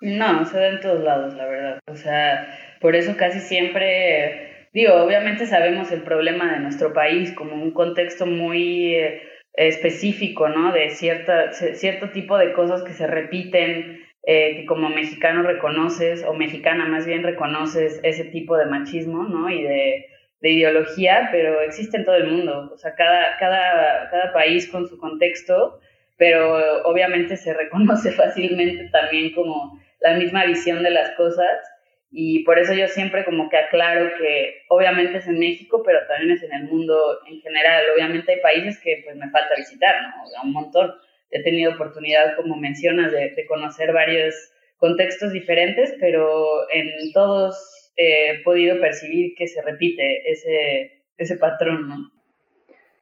No, 0.00 0.46
se 0.46 0.58
da 0.58 0.68
en 0.68 0.80
todos 0.80 1.00
lados, 1.04 1.34
la 1.34 1.44
verdad. 1.44 1.78
O 1.86 1.94
sea, 1.94 2.78
por 2.80 2.96
eso 2.96 3.16
casi 3.16 3.40
siempre 3.40 4.51
Digo, 4.72 4.94
obviamente 4.94 5.46
sabemos 5.46 5.92
el 5.92 6.02
problema 6.02 6.50
de 6.54 6.60
nuestro 6.60 6.94
país 6.94 7.32
como 7.32 7.54
un 7.54 7.72
contexto 7.72 8.24
muy 8.24 8.94
eh, 8.94 9.22
específico, 9.52 10.48
¿no? 10.48 10.72
De 10.72 10.88
cierta, 10.90 11.52
cierto 11.52 12.10
tipo 12.10 12.38
de 12.38 12.54
cosas 12.54 12.82
que 12.82 12.94
se 12.94 13.06
repiten, 13.06 14.00
eh, 14.24 14.56
que 14.56 14.66
como 14.66 14.88
mexicano 14.88 15.42
reconoces, 15.42 16.24
o 16.24 16.32
mexicana 16.32 16.86
más 16.86 17.04
bien 17.04 17.22
reconoces 17.22 18.00
ese 18.02 18.24
tipo 18.24 18.56
de 18.56 18.66
machismo, 18.66 19.24
¿no? 19.24 19.50
Y 19.50 19.62
de, 19.62 20.06
ideología, 20.44 21.28
pero 21.30 21.60
existe 21.60 21.98
en 21.98 22.04
todo 22.04 22.16
el 22.16 22.28
mundo. 22.28 22.70
O 22.74 22.76
sea, 22.76 22.94
cada, 22.96 23.36
cada, 23.38 24.10
cada 24.10 24.32
país 24.32 24.66
con 24.68 24.88
su 24.88 24.98
contexto, 24.98 25.78
pero 26.16 26.82
obviamente 26.84 27.36
se 27.36 27.54
reconoce 27.54 28.10
fácilmente 28.22 28.88
también 28.90 29.32
como 29.34 29.78
la 30.00 30.14
misma 30.14 30.44
visión 30.46 30.82
de 30.82 30.90
las 30.90 31.10
cosas 31.12 31.71
y 32.14 32.44
por 32.44 32.58
eso 32.58 32.74
yo 32.74 32.86
siempre 32.88 33.24
como 33.24 33.48
que 33.48 33.56
aclaro 33.56 34.10
que 34.18 34.64
obviamente 34.68 35.16
es 35.16 35.26
en 35.26 35.38
México, 35.38 35.82
pero 35.82 35.98
también 36.06 36.32
es 36.32 36.42
en 36.42 36.52
el 36.52 36.64
mundo 36.64 37.18
en 37.26 37.40
general. 37.40 37.84
Obviamente 37.94 38.32
hay 38.32 38.40
países 38.40 38.78
que 38.80 39.00
pues 39.02 39.16
me 39.16 39.30
falta 39.30 39.54
visitar, 39.56 39.94
¿no? 40.02 40.42
un 40.42 40.52
montón. 40.52 40.92
He 41.30 41.42
tenido 41.42 41.72
oportunidad, 41.72 42.36
como 42.36 42.56
mencionas, 42.56 43.12
de, 43.12 43.46
conocer 43.48 43.94
varios 43.94 44.34
contextos 44.76 45.32
diferentes, 45.32 45.94
pero 45.98 46.70
en 46.70 46.90
todos 47.14 47.56
he 47.96 48.42
podido 48.44 48.78
percibir 48.78 49.32
que 49.34 49.48
se 49.48 49.62
repite 49.62 50.30
ese, 50.30 51.04
ese 51.16 51.36
patrón, 51.38 51.88
¿no? 51.88 51.96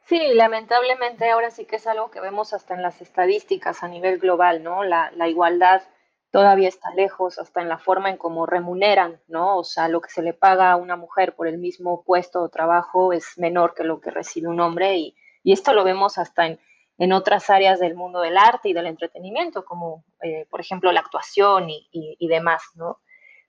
Sí, 0.05 0.35
lamentablemente 0.35 1.29
ahora 1.31 1.51
sí 1.51 1.65
que 1.65 1.77
es 1.77 1.87
algo 1.89 2.13
que 2.13 2.21
vemos 2.21 2.53
hasta 2.53 2.75
en 2.75 2.83
las 2.83 3.01
estadísticas 3.01 3.83
a 3.83 3.89
nivel 3.89 4.19
global, 4.19 4.63
¿no? 4.63 4.85
La, 4.85 5.11
la 5.17 5.29
igualdad 5.29 5.83
todavía 6.31 6.69
está 6.69 6.95
lejos, 6.95 7.39
hasta 7.39 7.61
en 7.61 7.69
la 7.69 7.79
forma 7.79 8.11
en 8.11 8.17
cómo 8.17 8.47
remuneran, 8.47 9.21
¿no? 9.27 9.59
O 9.59 9.65
sea, 9.65 9.89
lo 9.89 10.01
que 10.01 10.11
se 10.11 10.23
le 10.23 10.33
paga 10.33 10.71
a 10.71 10.77
una 10.77 10.97
mujer 10.97 11.35
por 11.35 11.49
el 11.49 11.59
mismo 11.59 12.05
puesto 12.05 12.43
o 12.43 12.49
trabajo 12.49 13.13
es 13.13 13.37
menor 13.37 13.75
que 13.75 13.85
lo 13.85 14.01
que 14.01 14.11
recibe 14.11 14.49
un 14.49 14.61
hombre 14.61 14.97
y, 14.99 15.17
esto 15.45 15.73
lo 15.73 15.85
vemos 15.85 16.19
hasta 16.19 16.47
en, 16.47 16.61
en, 16.99 17.13
otras 17.13 17.49
áreas 17.49 17.81
del 17.81 17.95
mundo 17.95 18.21
del 18.21 18.37
arte 18.37 18.69
y 18.69 18.73
del 18.75 18.87
entretenimiento, 18.87 19.65
como 19.65 20.05
eh, 20.23 20.47
por 20.51 20.61
ejemplo 20.61 20.93
la 20.93 21.01
actuación 21.01 21.69
y, 21.71 22.29
demás, 22.29 22.63
¿no? 22.75 23.01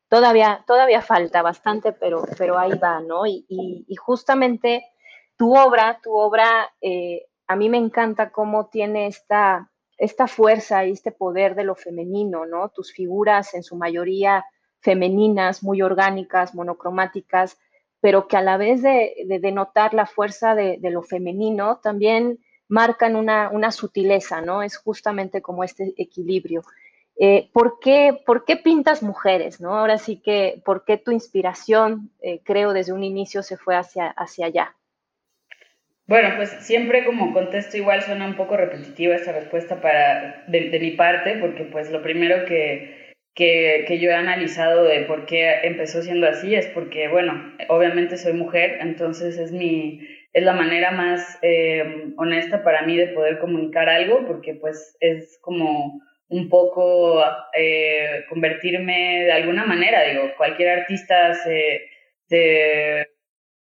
Todavía, 0.07 0.63
todavía 0.65 1.01
falta 1.01 1.41
bastante, 1.41 1.91
pero, 1.91 2.23
pero 2.37 2.57
ahí 2.57 2.71
va, 2.77 3.01
¿no? 3.01 3.25
Y, 3.27 3.85
justamente 3.99 4.85
tu 5.37 5.55
obra, 5.55 5.99
tu 6.01 6.13
obra, 6.13 6.71
eh, 6.81 7.27
a 7.47 7.55
mí 7.57 7.69
me 7.69 7.77
encanta 7.77 8.31
cómo 8.31 8.67
tiene 8.67 9.07
esta 9.07 9.70
esta 10.01 10.27
fuerza 10.27 10.83
y 10.83 10.91
este 10.93 11.11
poder 11.11 11.53
de 11.53 11.63
lo 11.63 11.75
femenino, 11.75 12.47
¿no? 12.47 12.69
Tus 12.69 12.91
figuras 12.91 13.53
en 13.53 13.61
su 13.61 13.75
mayoría 13.75 14.43
femeninas, 14.79 15.61
muy 15.61 15.83
orgánicas, 15.83 16.55
monocromáticas, 16.55 17.59
pero 17.99 18.27
que 18.27 18.35
a 18.35 18.41
la 18.41 18.57
vez 18.57 18.81
de, 18.81 19.13
denotar 19.39 19.93
la 19.93 20.07
fuerza 20.07 20.55
de, 20.55 20.79
lo 20.81 21.03
femenino, 21.03 21.81
también 21.83 22.39
marcan 22.67 23.15
una, 23.15 23.71
sutileza, 23.71 24.41
¿no? 24.41 24.63
Es 24.63 24.75
justamente 24.75 25.43
como 25.43 25.63
este 25.63 25.93
equilibrio. 25.97 26.63
Eh, 27.15 27.51
¿por, 27.53 27.77
qué, 27.79 28.17
¿por, 28.25 28.43
qué, 28.43 28.57
pintas 28.57 29.03
mujeres? 29.03 29.61
¿no? 29.61 29.77
Ahora 29.77 29.99
sí 29.99 30.19
que, 30.19 30.63
¿por 30.65 30.83
qué 30.83 30.97
tu 30.97 31.11
inspiración, 31.11 32.09
eh, 32.21 32.41
creo, 32.43 32.73
desde 32.73 32.93
un 32.93 33.03
inicio 33.03 33.43
se 33.43 33.55
fue 33.55 33.75
hacia 33.75 34.15
allá? 34.43 34.75
Bueno, 36.11 36.33
pues 36.35 36.49
siempre 36.59 37.05
como 37.05 37.31
contesto 37.31 37.77
igual 37.77 38.01
suena 38.01 38.25
un 38.25 38.35
poco 38.35 38.57
repetitiva 38.57 39.15
esta 39.15 39.31
respuesta 39.31 39.79
para, 39.79 40.43
de, 40.45 40.77
mi 40.77 40.91
parte, 40.91 41.37
porque 41.39 41.63
pues 41.63 41.89
lo 41.89 42.01
primero 42.01 42.43
que, 42.43 43.13
que, 43.33 43.97
yo 43.97 44.09
he 44.09 44.13
analizado 44.13 44.83
de 44.83 45.03
por 45.05 45.25
qué 45.25 45.61
empezó 45.63 46.01
siendo 46.01 46.27
así 46.27 46.53
es 46.53 46.67
porque, 46.67 47.07
bueno, 47.07 47.55
obviamente 47.69 48.17
soy 48.17 48.33
mujer, 48.33 48.79
entonces 48.81 49.37
es, 49.37 49.53
mi, 49.53 50.05
es 50.33 50.43
la 50.43 50.51
manera 50.51 50.91
más 50.91 51.39
eh, 51.43 52.11
honesta 52.17 52.61
para 52.61 52.81
mí 52.81 52.97
de 52.97 53.07
poder 53.07 53.39
comunicar 53.39 53.87
algo, 53.87 54.25
porque 54.27 54.53
pues 54.53 54.97
es 54.99 55.39
como 55.39 56.01
un 56.27 56.49
poco 56.49 57.23
eh, 57.57 58.25
convertirme 58.27 59.23
de 59.23 59.31
alguna 59.31 59.63
manera, 59.63 60.03
digo, 60.03 60.23
cualquier 60.35 60.79
artista 60.79 61.35
se, 61.35 61.83
se 62.27 63.07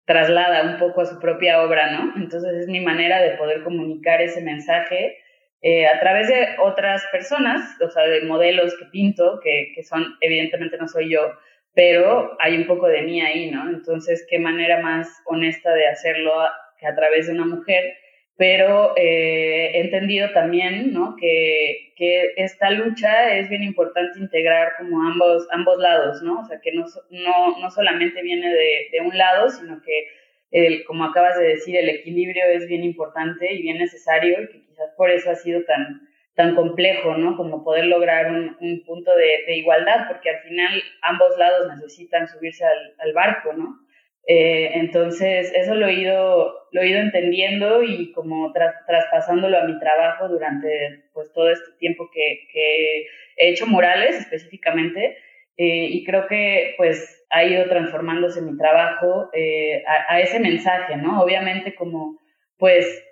traslada 0.07 0.63
un 0.63 0.79
poco 0.79 1.03
a 1.03 1.07
su 1.07 1.19
propia 1.19 1.63
obra, 1.63 1.91
¿no? 1.91 2.15
Entonces 2.17 2.55
es 2.55 2.69
mi 2.69 2.81
manera 2.81 3.21
de 3.21 3.37
poder 3.37 3.63
comunicar 3.63 4.23
ese 4.23 4.41
mensaje 4.41 5.19
eh, 5.63 5.87
a 5.87 5.99
través 5.99 6.29
de 6.29 6.49
otras 6.63 7.05
personas, 7.11 7.77
o 7.81 7.91
sea, 7.91 8.05
de 8.05 8.23
modelos 8.23 8.75
que 8.79 8.87
pinto, 8.87 9.41
que, 9.43 9.73
que 9.75 9.83
son, 9.83 10.17
evidentemente 10.21 10.79
no 10.79 10.87
soy 10.87 11.11
yo, 11.11 11.33
pero 11.75 12.37
hay 12.41 12.57
un 12.57 12.67
poco 12.67 12.87
de 12.87 13.03
mí 13.03 13.21
ahí, 13.21 13.51
¿no? 13.51 13.69
Entonces, 13.69 14.27
¿qué 14.31 14.39
manera 14.39 14.81
más 14.81 15.09
honesta 15.27 15.75
de 15.75 15.89
hacerlo 15.89 16.33
que 16.79 16.87
a 16.87 16.95
través 16.95 17.27
de 17.27 17.33
una 17.33 17.47
mujer? 17.47 17.95
Pero 18.37 18.93
eh, 18.97 19.71
he 19.75 19.81
entendido 19.81 20.31
también 20.33 20.93
¿no? 20.93 21.17
que, 21.19 21.93
que, 21.97 22.35
esta 22.37 22.71
lucha 22.71 23.35
es 23.35 23.49
bien 23.49 23.63
importante 23.63 24.19
integrar 24.19 24.73
como 24.79 25.03
ambos, 25.03 25.49
ambos 25.53 25.79
lados, 25.79 26.23
¿no? 26.23 26.41
O 26.41 26.45
sea, 26.45 26.61
que 26.61 26.73
no, 26.73 26.85
no, 27.11 27.59
no 27.59 27.71
solamente 27.71 28.23
viene 28.23 28.53
de, 28.53 28.89
de, 28.93 29.01
un 29.01 29.17
lado, 29.17 29.49
sino 29.49 29.81
que, 29.81 30.09
el, 30.51 30.85
como 30.85 31.05
acabas 31.05 31.39
de 31.39 31.49
decir, 31.49 31.77
el 31.77 31.89
equilibrio 31.89 32.45
es 32.45 32.69
bien 32.69 32.85
importante 32.85 33.53
y 33.53 33.63
bien 33.63 33.79
necesario 33.79 34.43
y 34.43 34.49
que 34.49 34.63
quizás 34.67 34.91
por 34.97 35.11
eso 35.11 35.31
ha 35.31 35.35
sido 35.35 35.65
tan, 35.65 36.03
tan 36.35 36.55
complejo, 36.55 37.17
¿no? 37.17 37.39
Como 37.39 37.65
poder 37.65 37.87
lograr 37.87 38.31
un, 38.31 38.55
un 38.61 38.85
punto 38.85 39.17
de, 39.17 39.45
de, 39.47 39.57
igualdad, 39.57 40.09
porque 40.09 40.29
al 40.29 40.41
final 40.43 40.83
ambos 41.01 41.37
lados 41.39 41.69
necesitan 41.75 42.29
subirse 42.29 42.67
al, 42.67 42.95
al 42.99 43.13
barco, 43.15 43.55
¿no? 43.55 43.79
Eh, 44.27 44.73
entonces, 44.75 45.53
eso 45.55 45.75
lo 45.77 45.87
he, 45.87 45.95
ido, 45.95 46.53
lo 46.73 46.83
he 46.83 46.89
ido 46.89 46.99
entendiendo 46.99 47.83
y 47.83 48.13
como 48.13 48.53
traspasándolo 48.53 49.59
a 49.59 49.65
mi 49.65 49.79
trabajo 49.79 50.29
durante 50.29 51.05
pues, 51.13 51.33
todo 51.33 51.51
este 51.51 51.71
tiempo 51.79 52.11
que, 52.13 52.49
que 52.53 53.07
he 53.37 53.51
hecho 53.51 53.67
murales 53.67 54.17
específicamente. 54.17 55.17
Eh, 55.59 55.89
y 55.91 56.05
creo 56.05 56.27
que 56.27 56.75
pues 56.77 57.25
ha 57.31 57.45
ido 57.45 57.67
transformándose 57.69 58.43
mi 58.43 58.59
trabajo 58.59 59.31
eh, 59.33 59.83
a, 59.87 60.21
ese 60.21 60.39
mensaje, 60.39 60.97
¿no? 60.97 61.23
Obviamente 61.23 61.75
como 61.75 62.21
pues 62.59 63.03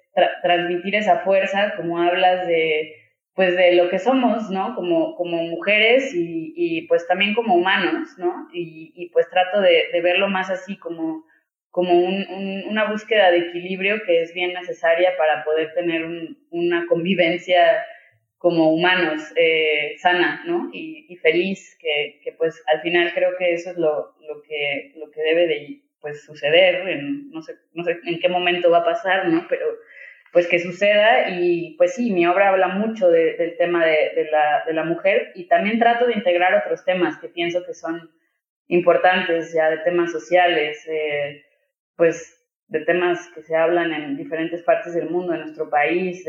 transmitir 0.43 0.95
esa 0.95 1.21
fuerza, 1.21 1.75
como 1.77 2.01
hablas 2.01 2.47
de 2.47 2.95
pues 3.35 3.57
de 3.57 3.73
lo 3.75 3.89
que 3.91 3.99
somos, 3.99 4.51
¿no? 4.51 4.75
Como, 4.75 5.17
como 5.17 5.43
mujeres 5.43 6.15
y, 6.15 6.53
y 6.57 6.83
pues 6.87 7.07
también 7.07 7.35
como 7.35 7.55
humanos, 7.55 8.09
¿no? 8.17 8.49
Y, 8.53 8.93
y 8.95 9.09
pues 9.11 9.29
trato 9.29 9.61
de, 9.61 9.89
de, 9.93 10.01
verlo 10.01 10.29
más 10.29 10.51
así 10.51 10.77
como, 10.77 11.25
como 11.71 11.99
un, 11.99 12.65
una 12.69 12.91
búsqueda 12.91 13.33
de 13.33 13.39
equilibrio 13.39 14.03
que 14.07 14.23
es 14.23 14.33
bien 14.35 14.53
necesaria 14.53 15.17
para 15.19 15.45
poder 15.45 15.75
tener 15.75 16.05
un, 16.05 16.39
una 16.51 16.87
convivencia 16.87 17.85
como 18.39 18.73
humanos 18.73 19.23
eh, 19.37 19.95
sana, 19.99 20.45
¿no? 20.47 20.71
Y, 20.73 21.07
y 21.09 21.17
feliz, 21.17 21.77
que, 21.81 22.21
que, 22.23 22.33
pues 22.33 22.63
al 22.73 22.83
final 22.83 23.13
creo 23.15 23.37
que 23.37 23.55
eso 23.55 23.71
es 23.71 23.77
lo, 23.79 24.15
lo, 24.21 24.43
que, 24.43 24.93
lo 24.97 25.11
que 25.11 25.23
debe 25.23 25.47
de 25.47 25.81
pues 26.01 26.23
suceder, 26.25 26.87
en, 26.87 27.31
no, 27.31 27.41
sé, 27.41 27.55
no 27.73 27.83
sé 27.83 27.99
en 28.05 28.21
qué 28.21 28.29
momento 28.29 28.71
va 28.71 28.79
a 28.79 28.85
pasar, 28.85 29.27
¿no? 29.29 29.47
Pero 29.49 29.67
pues 30.35 30.49
que 30.49 30.59
suceda 30.59 31.31
y 31.31 31.77
pues 31.79 31.95
sí, 31.95 32.11
mi 32.11 32.27
obra 32.27 32.49
habla 32.49 32.67
mucho 32.67 33.09
del 33.09 33.57
tema 33.57 33.87
de, 33.87 34.29
la, 34.33 34.65
de, 34.67 34.73
la, 34.73 34.83
mujer 34.83 35.31
y 35.37 35.47
también 35.47 35.79
trato 35.79 36.07
de 36.07 36.15
integrar 36.15 36.55
otros 36.57 36.85
temas 36.85 37.17
que 37.21 37.29
pienso 37.29 37.65
que 37.65 37.73
son 37.73 38.11
importantes 38.67 39.55
ya 39.55 39.71
de 39.71 39.79
temas 39.79 40.11
sociales, 40.11 40.85
eh, 40.89 41.45
pues 41.95 42.45
de 42.67 42.81
temas 42.81 43.31
que 43.33 43.43
se 43.43 43.55
hablan 43.55 43.93
en 43.93 44.17
diferentes 44.17 44.61
partes 44.65 44.93
del 44.95 45.09
mundo, 45.09 45.35
en 45.35 45.43
nuestro 45.43 45.71
país, 45.71 46.27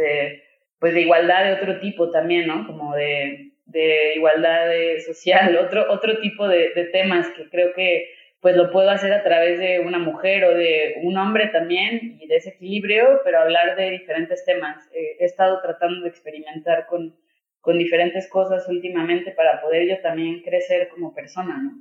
pues 0.77 0.93
de 0.93 1.01
igualdad 1.01 1.45
de 1.45 1.53
otro 1.53 1.79
tipo 1.79 2.11
también, 2.11 2.45
¿no? 2.45 2.67
Como 2.67 2.93
de, 2.93 3.53
de 3.65 4.13
igualdad 4.17 4.69
social, 5.03 5.57
otro, 5.65 5.91
otro 5.91 6.19
tipo 6.19 6.47
de, 6.47 6.73
de 6.75 6.85
temas 6.85 7.27
que 7.31 7.49
creo 7.49 7.73
que 7.73 8.07
pues 8.45 8.55
lo 8.55 8.69
puedo 8.69 8.91
hacer 8.91 9.11
a 9.11 9.23
través 9.23 9.57
de 9.57 9.79
una 9.79 9.97
mujer 9.97 10.45
o 10.45 10.53
de 10.53 10.99
un 11.01 11.17
hombre 11.17 11.47
también 11.47 12.19
y 12.21 12.27
de 12.27 12.35
ese 12.35 12.49
equilibrio, 12.49 13.21
pero 13.23 13.39
hablar 13.39 13.75
de 13.75 13.89
diferentes 13.89 14.45
temas. 14.45 14.87
Eh, 14.93 15.17
he 15.19 15.25
estado 15.25 15.59
tratando 15.63 16.03
de 16.03 16.09
experimentar 16.09 16.85
con, 16.85 17.15
con 17.59 17.79
diferentes 17.79 18.29
cosas 18.29 18.69
últimamente 18.69 19.31
para 19.31 19.63
poder 19.63 19.89
yo 19.89 19.99
también 19.99 20.43
crecer 20.43 20.89
como 20.89 21.11
persona, 21.11 21.57
¿no? 21.57 21.71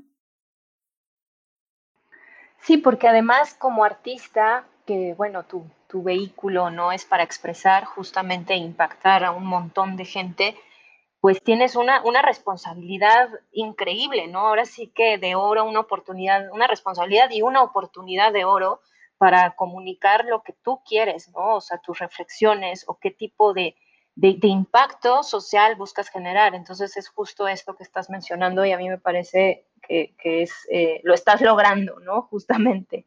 Sí, 2.62 2.79
porque 2.79 3.09
además 3.09 3.53
como 3.53 3.85
artista, 3.85 4.64
que 4.87 5.12
bueno, 5.18 5.42
tu, 5.42 5.66
tu 5.87 6.03
vehículo 6.03 6.70
no 6.70 6.92
es 6.92 7.05
para 7.05 7.24
expresar, 7.24 7.85
justamente 7.85 8.55
impactar 8.55 9.22
a 9.22 9.33
un 9.33 9.44
montón 9.44 9.98
de 9.98 10.07
gente, 10.07 10.55
pues 11.25 11.43
tienes 11.43 11.75
una, 11.75 12.03
una 12.05 12.21
responsabilidad 12.21 13.31
increíble, 13.51 14.27
¿no? 14.27 14.41
Ahora 14.41 14.67
sí 14.67 14.93
que 14.95 15.17
de 15.17 15.35
oro, 15.35 15.65
una 15.65 15.81
oportunidad, 15.81 16.51
una 16.53 16.67
responsabilidad 16.67 17.31
y 17.31 17.41
una 17.41 17.63
oportunidad 17.63 18.31
de 18.31 18.45
oro 18.45 18.83
para 19.17 19.57
comunicar 19.57 20.27
lo 20.27 20.43
que 20.43 20.53
tú 20.53 20.83
quieres, 20.87 21.31
¿no? 21.31 21.55
O 21.55 21.61
sea, 21.63 21.79
tus 21.79 21.99
reflexiones 21.99 22.85
o 22.89 22.99
qué 22.99 23.11
tipo 23.11 23.55
de, 23.55 23.75
de, 24.17 24.37
impacto 24.43 25.23
social 25.23 25.77
buscas 25.77 26.11
generar. 26.11 26.55
Entonces 26.55 26.95
es 26.99 27.09
justo 27.09 27.49
esto 27.49 27.75
que 27.75 27.85
estás 27.85 28.11
mencionando 28.11 28.63
y 28.67 28.73
a 28.73 28.77
mí 28.77 28.91
me 28.91 28.99
parece 28.99 29.65
que, 29.81 30.15
que 30.19 30.43
es, 30.43 30.53
eh, 30.71 31.01
lo 31.05 31.15
estás 31.15 31.41
logrando, 31.41 32.01
¿no? 32.01 32.21
Justamente. 32.29 33.07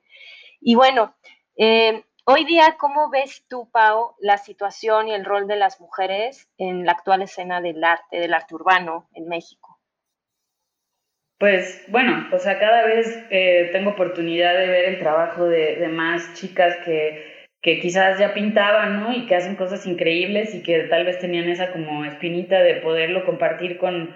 Y 0.59 0.73
bueno, 0.73 1.13
eh, 1.55 2.03
Hoy 2.29 2.43
día, 2.43 2.75
¿cómo 2.77 3.09
ves 3.09 3.45
tú, 3.47 3.69
Pau, 3.71 4.15
la 4.19 4.35
situación 4.35 5.07
y 5.07 5.13
el 5.13 5.23
rol 5.23 5.47
de 5.47 5.55
las 5.55 5.79
mujeres 5.79 6.45
en 6.57 6.85
la 6.85 6.91
actual 6.91 7.21
escena 7.21 7.61
del 7.61 7.81
arte, 7.81 8.19
del 8.19 8.33
arte 8.33 8.53
urbano 8.53 9.07
en 9.13 9.29
México? 9.29 9.79
Pues 11.39 11.85
bueno, 11.87 12.27
o 12.33 12.37
sea, 12.37 12.59
cada 12.59 12.85
vez 12.85 13.17
eh, 13.29 13.69
tengo 13.71 13.91
oportunidad 13.91 14.57
de 14.57 14.67
ver 14.67 14.89
el 14.89 14.99
trabajo 14.99 15.45
de, 15.45 15.77
de 15.77 15.87
más 15.87 16.33
chicas 16.33 16.75
que, 16.83 17.47
que 17.61 17.79
quizás 17.79 18.19
ya 18.19 18.33
pintaban, 18.33 18.99
¿no? 18.99 19.13
Y 19.13 19.25
que 19.25 19.35
hacen 19.35 19.55
cosas 19.55 19.87
increíbles 19.87 20.53
y 20.53 20.63
que 20.63 20.79
tal 20.89 21.05
vez 21.05 21.19
tenían 21.19 21.47
esa 21.47 21.71
como 21.71 22.03
espinita 22.03 22.59
de 22.59 22.81
poderlo 22.81 23.25
compartir 23.25 23.77
con, 23.77 24.13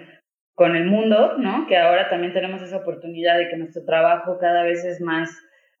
con 0.54 0.76
el 0.76 0.84
mundo, 0.84 1.38
¿no? 1.38 1.66
Que 1.66 1.78
ahora 1.78 2.10
también 2.10 2.34
tenemos 2.34 2.60
esa 2.60 2.76
oportunidad 2.76 3.38
de 3.38 3.48
que 3.48 3.56
nuestro 3.56 3.86
trabajo 3.86 4.36
cada 4.38 4.64
vez 4.64 4.84
es 4.84 5.00
más 5.00 5.30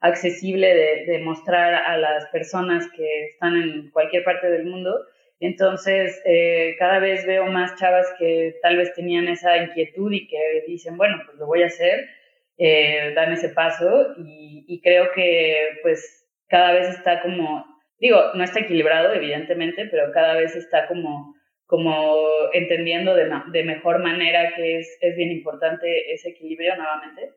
accesible 0.02 0.74
de, 0.74 1.06
de 1.06 1.18
mostrar 1.20 1.74
a 1.74 1.96
las 1.96 2.26
personas 2.26 2.88
que 2.94 3.24
están 3.26 3.56
en 3.56 3.90
cualquier 3.90 4.24
parte 4.24 4.50
del 4.50 4.66
mundo. 4.66 5.06
Entonces, 5.38 6.20
eh, 6.24 6.74
cada 6.78 6.98
vez 6.98 7.24
veo 7.26 7.46
más 7.46 7.76
chavas 7.76 8.06
que 8.18 8.56
tal 8.62 8.76
vez 8.76 8.92
tenían 8.94 9.28
esa 9.28 9.56
inquietud 9.56 10.12
y 10.12 10.26
que 10.26 10.64
dicen, 10.66 10.96
bueno, 10.96 11.22
pues 11.24 11.38
lo 11.38 11.46
voy 11.46 11.62
a 11.62 11.66
hacer, 11.66 12.08
eh, 12.58 13.12
dan 13.14 13.32
ese 13.32 13.48
paso 13.48 14.14
y, 14.18 14.64
y, 14.68 14.80
creo 14.82 15.10
que 15.14 15.78
pues 15.82 16.28
cada 16.48 16.72
vez 16.72 16.88
está 16.90 17.22
como, 17.22 17.64
digo, 17.98 18.20
no 18.34 18.44
está 18.44 18.60
equilibrado 18.60 19.12
evidentemente, 19.14 19.86
pero 19.86 20.12
cada 20.12 20.34
vez 20.34 20.54
está 20.54 20.86
como, 20.86 21.34
como 21.66 22.16
entendiendo 22.52 23.14
de, 23.14 23.30
de 23.52 23.64
mejor 23.64 24.00
manera 24.00 24.52
que 24.54 24.78
es, 24.78 24.98
es 25.00 25.16
bien 25.16 25.30
importante 25.32 26.12
ese 26.12 26.30
equilibrio 26.30 26.76
nuevamente. 26.76 27.30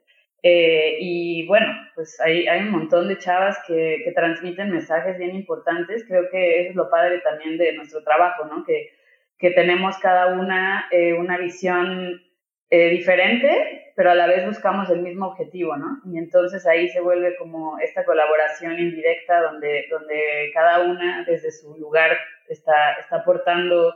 Eh, 0.47 0.97
y 0.99 1.47
bueno, 1.47 1.65
pues 1.95 2.21
hay, 2.21 2.47
hay 2.47 2.61
un 2.61 2.69
montón 2.69 3.07
de 3.07 3.17
chavas 3.17 3.57
que, 3.65 4.01
que, 4.05 4.11
transmiten 4.11 4.69
mensajes 4.69 5.17
bien 5.17 5.35
importantes. 5.35 6.05
Creo 6.07 6.29
que 6.29 6.61
eso 6.61 6.69
es 6.69 6.75
lo 6.75 6.87
padre 6.87 7.17
también 7.21 7.57
de 7.57 7.73
nuestro 7.73 8.03
trabajo, 8.03 8.45
¿no? 8.45 8.63
Que, 8.63 8.91
que 9.39 9.49
tenemos 9.49 9.97
cada 9.97 10.27
una 10.27 10.85
eh, 10.91 11.13
una 11.13 11.39
visión 11.39 12.21
eh, 12.69 12.89
diferente, 12.89 13.91
pero 13.95 14.11
a 14.11 14.13
la 14.15 14.27
vez 14.27 14.45
buscamos 14.45 14.87
el 14.91 15.01
mismo 15.01 15.25
objetivo, 15.25 15.77
¿no? 15.77 15.99
Y 16.05 16.19
entonces 16.19 16.67
ahí 16.67 16.89
se 16.89 17.01
vuelve 17.01 17.35
como 17.37 17.79
esta 17.79 18.05
colaboración 18.05 18.77
indirecta 18.77 19.41
donde, 19.41 19.87
donde 19.89 20.51
cada 20.53 20.81
una 20.81 21.25
desde 21.25 21.51
su 21.51 21.75
lugar 21.77 22.19
está, 22.49 22.93
está 22.99 23.15
aportando 23.15 23.95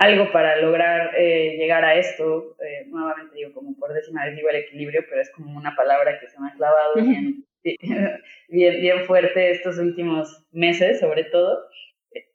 algo 0.00 0.32
para 0.32 0.56
lograr 0.56 1.14
eh, 1.14 1.56
llegar 1.58 1.84
a 1.84 1.94
esto. 1.94 2.56
Eh, 2.64 2.86
nuevamente 2.88 3.36
digo, 3.36 3.52
como 3.52 3.76
por 3.76 3.92
décima 3.92 4.24
vez 4.24 4.34
digo 4.34 4.48
el 4.48 4.56
equilibrio, 4.56 5.04
pero 5.08 5.20
es 5.20 5.30
como 5.30 5.56
una 5.56 5.76
palabra 5.76 6.18
que 6.18 6.26
se 6.26 6.40
me 6.40 6.48
ha 6.48 6.54
clavado 6.54 6.94
bien, 6.94 7.44
bien, 8.48 8.80
bien 8.80 9.04
fuerte 9.04 9.50
estos 9.50 9.78
últimos 9.78 10.46
meses, 10.52 11.00
sobre 11.00 11.24
todo. 11.24 11.66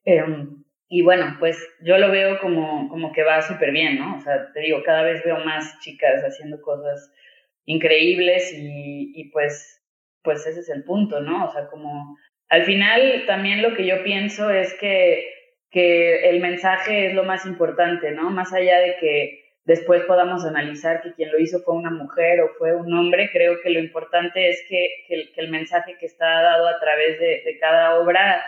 Em, 0.05 0.63
y 0.89 1.01
bueno, 1.01 1.37
pues 1.39 1.57
yo 1.81 1.97
lo 1.97 2.11
veo 2.11 2.39
como, 2.39 2.87
como 2.87 3.11
que 3.11 3.23
va 3.23 3.41
súper 3.41 3.71
bien, 3.71 3.97
¿no? 3.97 4.17
O 4.17 4.21
sea, 4.21 4.53
te 4.53 4.59
digo, 4.59 4.83
cada 4.83 5.01
vez 5.01 5.23
veo 5.25 5.39
más 5.43 5.79
chicas 5.79 6.23
haciendo 6.23 6.61
cosas 6.61 7.11
increíbles 7.65 8.53
y, 8.53 9.11
y 9.15 9.31
pues, 9.31 9.83
pues 10.21 10.45
ese 10.45 10.59
es 10.59 10.69
el 10.69 10.83
punto, 10.83 11.19
¿no? 11.19 11.45
O 11.45 11.51
sea, 11.51 11.65
como 11.65 12.15
al 12.49 12.63
final 12.63 13.23
también 13.25 13.63
lo 13.63 13.73
que 13.73 13.87
yo 13.87 14.03
pienso 14.03 14.51
es 14.51 14.71
que 14.75 15.34
que 15.75 16.29
el 16.29 16.39
mensaje 16.39 17.07
es 17.07 17.13
lo 17.13 17.25
más 17.25 17.45
importante, 17.45 18.11
¿no? 18.11 18.29
Más 18.29 18.53
allá 18.53 18.79
de 18.79 18.95
que 18.95 19.43
después 19.65 20.03
podamos 20.03 20.45
analizar 20.45 21.01
que 21.01 21.11
quien 21.11 21.33
lo 21.33 21.37
hizo 21.37 21.59
fue 21.59 21.75
una 21.75 21.89
mujer 21.89 22.39
o 22.39 22.53
fue 22.57 22.73
un 22.73 22.93
hombre, 22.93 23.29
creo 23.29 23.59
que 23.61 23.71
lo 23.71 23.81
importante 23.81 24.47
es 24.47 24.63
que, 24.69 24.87
que, 25.05 25.29
el, 25.35 25.49
mensaje 25.49 25.97
que 25.99 26.05
está 26.05 26.27
dado 26.43 26.65
a 26.69 26.79
través 26.79 27.19
de, 27.19 27.41
de 27.43 27.57
cada 27.59 27.99
obra, 27.99 28.41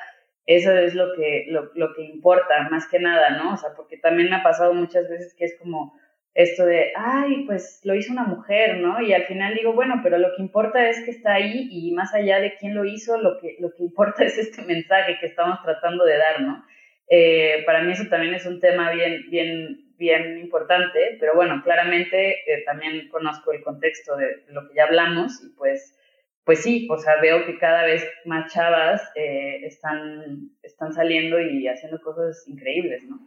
eso 0.45 0.71
es 0.71 0.95
lo 0.95 1.13
que, 1.17 1.47
lo, 1.49 1.69
lo, 1.75 1.93
que 1.95 2.03
importa, 2.03 2.69
más 2.71 2.87
que 2.87 2.99
nada, 2.99 3.31
¿no? 3.31 3.55
O 3.55 3.57
sea, 3.57 3.71
porque 3.75 3.97
también 3.97 4.29
me 4.29 4.37
ha 4.37 4.43
pasado 4.43 4.73
muchas 4.73 5.09
veces 5.09 5.35
que 5.37 5.43
es 5.43 5.57
como 5.59 5.99
esto 6.33 6.65
de, 6.65 6.93
ay, 6.95 7.43
pues 7.45 7.81
lo 7.83 7.93
hizo 7.93 8.13
una 8.13 8.23
mujer, 8.23 8.77
¿no? 8.77 9.01
Y 9.01 9.11
al 9.11 9.25
final 9.25 9.53
digo, 9.53 9.73
bueno, 9.73 9.99
pero 10.01 10.17
lo 10.17 10.29
que 10.33 10.41
importa 10.43 10.87
es 10.87 11.03
que 11.03 11.11
está 11.11 11.33
ahí 11.33 11.67
y 11.69 11.91
más 11.91 12.13
allá 12.13 12.39
de 12.39 12.55
quién 12.55 12.73
lo 12.73 12.85
hizo, 12.85 13.17
lo 13.17 13.37
que, 13.41 13.57
lo 13.59 13.73
que 13.73 13.83
importa 13.83 14.23
es 14.23 14.37
este 14.37 14.61
mensaje 14.61 15.17
que 15.19 15.25
estamos 15.25 15.61
tratando 15.61 16.05
de 16.05 16.17
dar, 16.17 16.39
¿no? 16.39 16.63
Eh, 17.09 17.63
para 17.65 17.83
mí 17.83 17.93
eso 17.93 18.05
también 18.09 18.33
es 18.33 18.45
un 18.45 18.59
tema 18.59 18.91
bien, 18.91 19.29
bien, 19.29 19.93
bien 19.97 20.37
importante, 20.39 21.17
pero 21.19 21.35
bueno, 21.35 21.61
claramente 21.63 22.31
eh, 22.31 22.63
también 22.65 23.07
conozco 23.09 23.51
el 23.51 23.63
contexto 23.63 24.17
de, 24.17 24.43
lo 24.49 24.67
que 24.67 24.75
ya 24.75 24.85
hablamos 24.85 25.41
y 25.43 25.49
pues, 25.49 25.97
pues 26.43 26.61
sí, 26.63 26.87
o 26.89 26.97
sea, 26.97 27.19
veo 27.21 27.45
que 27.45 27.57
cada 27.57 27.83
vez 27.85 28.05
más 28.25 28.53
chavas 28.53 29.01
eh, 29.15 29.61
están, 29.63 30.51
están 30.63 30.93
saliendo 30.93 31.39
y 31.39 31.67
haciendo 31.67 32.01
cosas 32.01 32.45
increíbles, 32.47 33.03
¿no? 33.03 33.19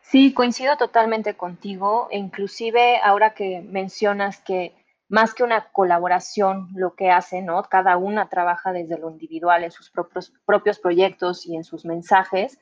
Sí, 0.00 0.34
coincido 0.34 0.76
totalmente 0.76 1.34
contigo, 1.34 2.08
inclusive 2.10 2.98
ahora 3.02 3.34
que 3.34 3.62
mencionas 3.62 4.42
que 4.42 4.72
más 5.08 5.34
que 5.34 5.42
una 5.44 5.70
colaboración 5.70 6.68
lo 6.74 6.94
que 6.94 7.10
hace, 7.10 7.42
¿no? 7.42 7.62
Cada 7.64 7.96
una 7.96 8.28
trabaja 8.28 8.72
desde 8.72 8.98
lo 8.98 9.10
individual 9.10 9.64
en 9.64 9.70
sus 9.70 9.90
propios, 9.90 10.32
propios 10.44 10.78
proyectos 10.78 11.46
y 11.46 11.56
en 11.56 11.64
sus 11.64 11.84
mensajes, 11.84 12.58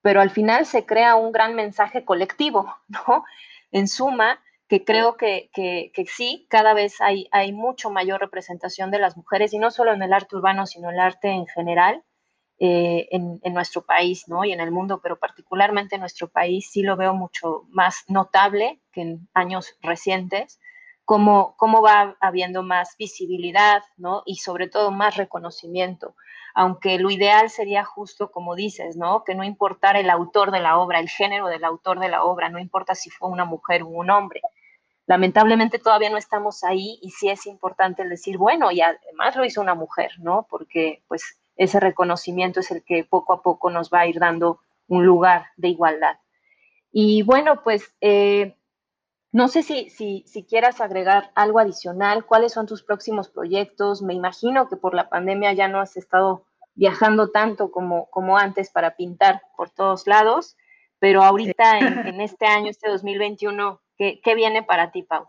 pero 0.00 0.20
al 0.20 0.30
final 0.30 0.66
se 0.66 0.86
crea 0.86 1.16
un 1.16 1.32
gran 1.32 1.54
mensaje 1.54 2.04
colectivo. 2.04 2.74
En 3.74 3.88
suma, 3.88 4.38
que 4.68 4.84
creo 4.84 5.16
que, 5.16 5.48
que, 5.54 5.92
que, 5.94 6.04
sí, 6.04 6.46
cada 6.50 6.74
vez 6.74 7.00
hay, 7.00 7.26
hay 7.32 7.54
mucho 7.54 7.88
mayor 7.88 8.20
representación 8.20 8.90
de 8.90 8.98
las 8.98 9.16
mujeres, 9.16 9.54
y 9.54 9.58
no 9.58 9.70
solo 9.70 9.94
en 9.94 10.02
el 10.02 10.12
arte 10.12 10.36
urbano, 10.36 10.66
sino 10.66 10.90
en 10.90 10.96
el 10.96 11.00
arte 11.00 11.28
en 11.28 11.46
general, 11.46 12.04
eh, 12.58 13.08
en, 13.10 13.40
en, 13.42 13.54
nuestro 13.54 13.86
país, 13.86 14.28
¿no? 14.28 14.44
Y 14.44 14.52
en 14.52 14.60
el 14.60 14.70
mundo, 14.70 15.00
pero 15.02 15.18
particularmente 15.18 15.94
en 15.94 16.02
nuestro 16.02 16.28
país 16.28 16.68
sí 16.70 16.82
lo 16.82 16.98
veo 16.98 17.14
mucho 17.14 17.62
más 17.70 18.04
notable 18.08 18.82
que 18.92 19.00
en 19.00 19.28
años 19.32 19.74
recientes 19.80 20.60
cómo, 21.12 21.54
cómo 21.58 21.82
va 21.82 22.16
habiendo 22.20 22.62
más 22.62 22.96
visibilidad, 22.96 23.82
¿no? 23.98 24.22
Y 24.24 24.36
sobre 24.36 24.66
todo 24.66 24.90
más 24.90 25.18
reconocimiento, 25.18 26.14
aunque 26.54 26.98
lo 26.98 27.10
ideal 27.10 27.50
sería 27.50 27.84
justo 27.84 28.30
como 28.30 28.54
dices, 28.54 28.96
¿no? 28.96 29.22
Que 29.22 29.34
no 29.34 29.44
importara 29.44 30.00
el 30.00 30.08
autor 30.08 30.52
de 30.52 30.60
la 30.60 30.78
obra, 30.78 31.00
el 31.00 31.10
género 31.10 31.48
del 31.48 31.64
autor 31.64 32.00
de 32.00 32.08
la 32.08 32.24
obra, 32.24 32.48
no 32.48 32.58
importa 32.58 32.94
si 32.94 33.10
fue 33.10 33.28
una 33.28 33.44
mujer 33.44 33.82
o 33.82 33.88
un 33.88 34.08
hombre. 34.08 34.40
Lamentablemente 35.04 35.78
todavía 35.78 36.08
no 36.08 36.16
estamos 36.16 36.64
ahí 36.64 36.98
y 37.02 37.10
sí 37.10 37.28
es 37.28 37.44
importante 37.44 38.08
decir, 38.08 38.38
bueno, 38.38 38.70
y 38.70 38.80
además 38.80 39.36
lo 39.36 39.44
hizo 39.44 39.60
una 39.60 39.74
mujer, 39.74 40.12
¿no? 40.18 40.46
Porque 40.48 41.02
pues 41.08 41.36
ese 41.56 41.78
reconocimiento 41.78 42.60
es 42.60 42.70
el 42.70 42.82
que 42.82 43.04
poco 43.04 43.34
a 43.34 43.42
poco 43.42 43.68
nos 43.68 43.90
va 43.90 44.00
a 44.00 44.06
ir 44.06 44.18
dando 44.18 44.60
un 44.88 45.04
lugar 45.04 45.48
de 45.58 45.68
igualdad. 45.68 46.16
Y 46.90 47.20
bueno, 47.20 47.62
pues 47.62 47.94
eh, 48.00 48.56
no 49.32 49.48
sé 49.48 49.62
si, 49.62 49.88
si, 49.88 50.24
si, 50.26 50.44
quieras 50.44 50.82
agregar 50.82 51.30
algo 51.34 51.58
adicional, 51.58 52.26
cuáles 52.26 52.52
son 52.52 52.66
tus 52.66 52.82
próximos 52.82 53.30
proyectos. 53.30 54.02
Me 54.02 54.12
imagino 54.12 54.68
que 54.68 54.76
por 54.76 54.94
la 54.94 55.08
pandemia 55.08 55.54
ya 55.54 55.68
no 55.68 55.80
has 55.80 55.96
estado 55.96 56.46
viajando 56.74 57.30
tanto 57.30 57.70
como, 57.70 58.10
como 58.10 58.36
antes 58.36 58.70
para 58.70 58.94
pintar 58.94 59.40
por 59.56 59.70
todos 59.70 60.06
lados, 60.06 60.56
pero 60.98 61.22
ahorita 61.22 61.78
en, 61.78 62.06
en 62.06 62.20
este 62.20 62.44
año, 62.46 62.68
este 62.70 62.90
2021, 62.90 63.80
¿qué, 63.96 64.20
¿qué, 64.22 64.34
viene 64.34 64.62
para 64.62 64.90
ti, 64.90 65.02
Pau? 65.02 65.26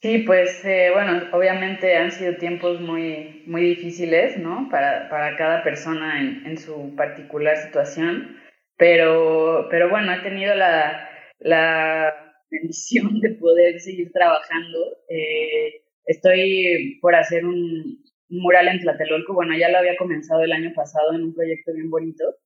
Sí, 0.00 0.18
pues 0.18 0.64
eh, 0.64 0.90
bueno, 0.92 1.22
obviamente 1.32 1.96
han 1.96 2.12
sido 2.12 2.36
tiempos 2.36 2.80
muy, 2.80 3.42
muy 3.46 3.62
difíciles, 3.62 4.36
¿no? 4.38 4.68
Para, 4.70 5.08
para 5.08 5.34
cada 5.36 5.64
persona 5.64 6.20
en, 6.20 6.46
en 6.46 6.58
su 6.58 6.94
particular 6.94 7.56
situación, 7.56 8.36
pero, 8.76 9.66
pero 9.70 9.88
bueno, 9.88 10.12
he 10.12 10.20
tenido 10.20 10.54
la, 10.54 11.08
la 11.40 12.27
bendición 12.50 13.20
de 13.20 13.30
poder 13.30 13.80
seguir 13.80 14.12
trabajando. 14.12 14.98
Eh, 15.08 15.82
estoy 16.04 16.98
por 17.00 17.14
hacer 17.14 17.44
un, 17.44 18.02
mural 18.28 18.68
en 18.68 18.80
Tlatelolco. 18.80 19.34
Bueno, 19.34 19.56
ya 19.56 19.68
lo 19.68 19.78
había 19.78 19.96
comenzado 19.96 20.42
el 20.42 20.52
año 20.52 20.72
pasado 20.74 21.14
en 21.14 21.24
un 21.24 21.34
proyecto 21.34 21.72
bien 21.72 21.90
bonito. 21.90 22.36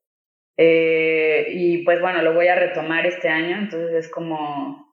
Eh, 0.56 1.46
y 1.50 1.84
pues 1.84 2.00
bueno, 2.00 2.22
lo 2.22 2.34
voy 2.34 2.48
a 2.48 2.56
retomar 2.56 3.06
este 3.06 3.28
año, 3.28 3.56
entonces 3.56 4.04
es 4.04 4.08
como 4.10 4.92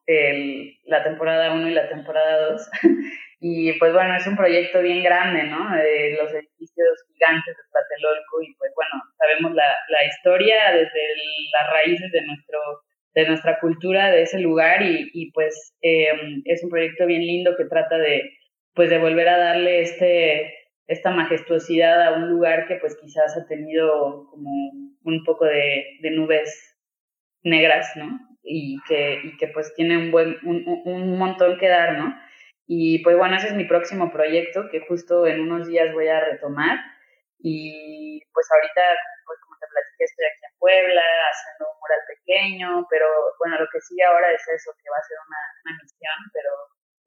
la 0.86 1.04
temporada 1.04 1.54
1 1.54 1.68
y 1.68 1.74
la 1.74 1.88
temporada 1.88 2.50
2. 2.50 2.70
y 3.40 3.72
pues 3.74 3.92
bueno, 3.92 4.16
es 4.16 4.26
un 4.26 4.36
proyecto 4.36 4.82
bien 4.82 5.04
grande, 5.04 5.44
¿no? 5.44 5.70
De 5.76 6.18
los 6.20 6.32
edificios 6.32 7.04
gigantes 7.12 7.56
de 7.56 7.62
Tlatelolco 7.70 8.42
y 8.42 8.54
pues 8.54 8.72
bueno, 8.74 9.02
sabemos 9.16 9.54
la, 9.54 9.76
la 9.88 10.04
historia 10.04 10.72
desde 10.72 11.00
las 11.52 11.72
raíces 11.72 12.10
de 12.10 12.22
nuestro 12.22 12.58
de 13.14 13.26
nuestra 13.26 13.58
cultura, 13.60 14.10
de 14.10 14.22
ese 14.22 14.38
lugar 14.38 14.82
y, 14.82 15.10
y 15.12 15.32
pues 15.32 15.74
eh, 15.82 16.08
es 16.44 16.62
un 16.62 16.70
proyecto 16.70 17.06
bien 17.06 17.22
lindo 17.22 17.56
que 17.56 17.64
trata 17.64 17.98
de, 17.98 18.30
pues 18.74 18.90
de 18.90 18.98
volver 18.98 19.28
a 19.28 19.38
darle 19.38 19.82
este, 19.82 20.54
esta 20.86 21.10
majestuosidad 21.10 22.02
a 22.02 22.12
un 22.14 22.28
lugar 22.30 22.66
que 22.66 22.76
pues 22.76 22.96
quizás 23.00 23.36
ha 23.36 23.46
tenido 23.46 24.26
como 24.30 24.50
un 25.04 25.24
poco 25.24 25.44
de, 25.44 25.98
de 26.00 26.10
nubes 26.10 26.76
negras, 27.42 27.90
¿no? 27.96 28.20
Y 28.42 28.78
que, 28.88 29.20
y 29.24 29.36
que 29.36 29.48
pues 29.48 29.74
tiene 29.74 29.96
un, 29.96 30.10
buen, 30.10 30.36
un, 30.44 30.64
un 30.84 31.18
montón 31.18 31.58
que 31.58 31.68
dar, 31.68 31.98
¿no? 31.98 32.14
Y 32.66 33.02
pues 33.02 33.16
bueno, 33.16 33.36
ese 33.36 33.48
es 33.48 33.54
mi 33.54 33.64
próximo 33.64 34.12
proyecto 34.12 34.68
que 34.70 34.80
justo 34.80 35.26
en 35.26 35.40
unos 35.40 35.66
días 35.66 35.92
voy 35.92 36.08
a 36.08 36.20
retomar 36.20 36.78
y 37.38 38.20
pues 38.32 38.46
ahorita 38.52 38.80
platiqué, 39.70 40.04
estoy 40.04 40.26
aquí 40.26 40.44
en 40.44 40.58
Puebla 40.58 41.06
haciendo 41.30 41.62
un 41.70 41.78
mural 41.80 42.02
pequeño, 42.10 42.68
pero 42.90 43.06
bueno, 43.38 43.58
lo 43.58 43.68
que 43.72 43.80
sigue 43.80 44.04
ahora 44.04 44.30
es 44.32 44.42
eso, 44.42 44.74
que 44.76 44.90
va 44.90 44.98
a 44.98 45.08
ser 45.08 45.16
una, 45.22 45.40
una 45.64 45.72
misión, 45.80 46.18
pero, 46.34 46.52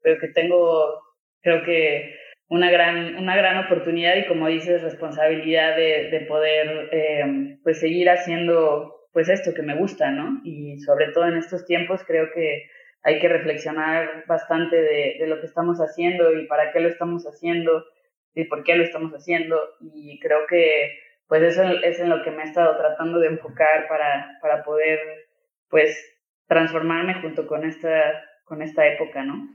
pero 0.02 0.20
que 0.20 0.28
tengo, 0.32 1.00
creo 1.42 1.62
que 1.64 2.18
una 2.48 2.70
gran, 2.70 3.16
una 3.16 3.36
gran 3.36 3.58
oportunidad 3.64 4.16
y 4.16 4.26
como 4.26 4.48
dices, 4.48 4.82
responsabilidad 4.82 5.76
de, 5.76 6.10
de 6.10 6.20
poder 6.26 6.88
eh, 6.92 7.58
pues 7.62 7.80
seguir 7.80 8.10
haciendo 8.10 9.08
pues 9.12 9.28
esto 9.28 9.54
que 9.54 9.62
me 9.62 9.76
gusta, 9.76 10.10
¿no? 10.10 10.40
Y 10.44 10.78
sobre 10.80 11.12
todo 11.12 11.28
en 11.28 11.36
estos 11.36 11.64
tiempos 11.66 12.02
creo 12.04 12.30
que 12.34 12.68
hay 13.04 13.20
que 13.20 13.28
reflexionar 13.28 14.24
bastante 14.26 14.76
de, 14.76 15.16
de, 15.20 15.26
lo 15.26 15.38
que 15.40 15.46
estamos 15.46 15.78
haciendo 15.78 16.32
y 16.32 16.46
para 16.46 16.72
qué 16.72 16.80
lo 16.80 16.88
estamos 16.88 17.24
haciendo 17.24 17.84
y 18.34 18.44
por 18.44 18.64
qué 18.64 18.74
lo 18.74 18.82
estamos 18.82 19.12
haciendo. 19.12 19.60
Y 19.80 20.18
creo 20.18 20.46
que 20.48 20.98
pues 21.28 21.42
eso 21.42 21.62
es 21.62 21.98
en 22.00 22.10
lo 22.10 22.22
que 22.22 22.30
me 22.30 22.42
he 22.42 22.46
estado 22.46 22.76
tratando 22.76 23.18
de 23.18 23.28
enfocar 23.28 23.88
para, 23.88 24.38
para 24.40 24.64
poder 24.64 24.98
pues 25.68 25.96
transformarme 26.46 27.20
junto 27.20 27.46
con 27.46 27.64
esta, 27.64 28.24
con 28.44 28.62
esta 28.62 28.86
época, 28.86 29.22
¿no? 29.22 29.48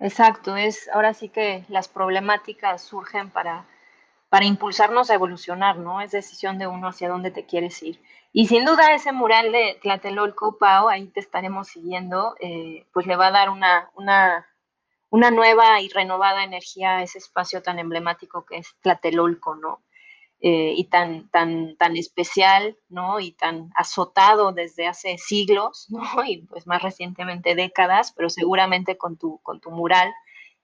Exacto, 0.00 0.56
es 0.56 0.88
ahora 0.92 1.14
sí 1.14 1.28
que 1.28 1.64
las 1.68 1.88
problemáticas 1.88 2.82
surgen 2.82 3.30
para, 3.30 3.64
para 4.28 4.44
impulsarnos 4.44 5.10
a 5.10 5.14
evolucionar, 5.14 5.76
¿no? 5.76 6.00
Es 6.00 6.10
decisión 6.10 6.58
de 6.58 6.66
uno 6.66 6.88
hacia 6.88 7.08
dónde 7.08 7.30
te 7.30 7.46
quieres 7.46 7.82
ir. 7.82 8.00
Y 8.32 8.48
sin 8.48 8.64
duda 8.64 8.92
ese 8.92 9.12
mural 9.12 9.52
de 9.52 9.78
Tlatelolco 9.80 10.58
Pao, 10.58 10.88
ahí 10.88 11.06
te 11.06 11.20
estaremos 11.20 11.68
siguiendo, 11.68 12.34
eh, 12.40 12.84
pues 12.92 13.06
le 13.06 13.14
va 13.14 13.28
a 13.28 13.30
dar 13.30 13.48
una, 13.48 13.90
una, 13.94 14.46
una 15.08 15.30
nueva 15.30 15.80
y 15.80 15.88
renovada 15.88 16.42
energía 16.42 16.96
a 16.96 17.02
ese 17.02 17.18
espacio 17.18 17.62
tan 17.62 17.78
emblemático 17.78 18.44
que 18.44 18.56
es 18.56 18.74
Tlatelolco, 18.82 19.54
¿no? 19.54 19.80
Eh, 20.46 20.74
y 20.76 20.84
tan, 20.84 21.30
tan, 21.30 21.74
tan 21.78 21.96
especial, 21.96 22.76
¿no? 22.90 23.18
Y 23.18 23.32
tan 23.32 23.70
azotado 23.74 24.52
desde 24.52 24.86
hace 24.86 25.16
siglos, 25.16 25.86
¿no? 25.88 26.22
Y 26.22 26.42
pues 26.42 26.66
más 26.66 26.82
recientemente 26.82 27.54
décadas, 27.54 28.12
pero 28.12 28.28
seguramente 28.28 28.98
con 28.98 29.16
tu, 29.16 29.40
con 29.42 29.60
tu 29.62 29.70
mural 29.70 30.12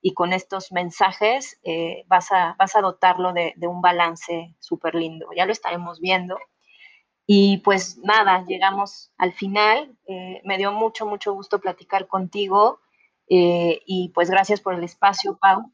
y 0.02 0.12
con 0.12 0.34
estos 0.34 0.70
mensajes 0.70 1.58
eh, 1.62 2.04
vas, 2.08 2.30
a, 2.30 2.56
vas 2.58 2.76
a 2.76 2.82
dotarlo 2.82 3.32
de, 3.32 3.54
de 3.56 3.68
un 3.68 3.80
balance 3.80 4.54
súper 4.58 4.94
lindo. 4.94 5.28
Ya 5.34 5.46
lo 5.46 5.52
estaremos 5.52 5.98
viendo. 5.98 6.36
Y 7.26 7.58
pues 7.64 7.96
nada, 8.04 8.44
llegamos 8.46 9.12
al 9.16 9.32
final. 9.32 9.96
Eh, 10.06 10.42
me 10.44 10.58
dio 10.58 10.72
mucho, 10.72 11.06
mucho 11.06 11.32
gusto 11.32 11.58
platicar 11.58 12.06
contigo. 12.06 12.80
y 13.26 14.10
pues 14.14 14.28
gracias 14.28 14.60
por 14.60 14.74
el 14.74 14.84
espacio, 14.84 15.38
Pau. 15.40 15.72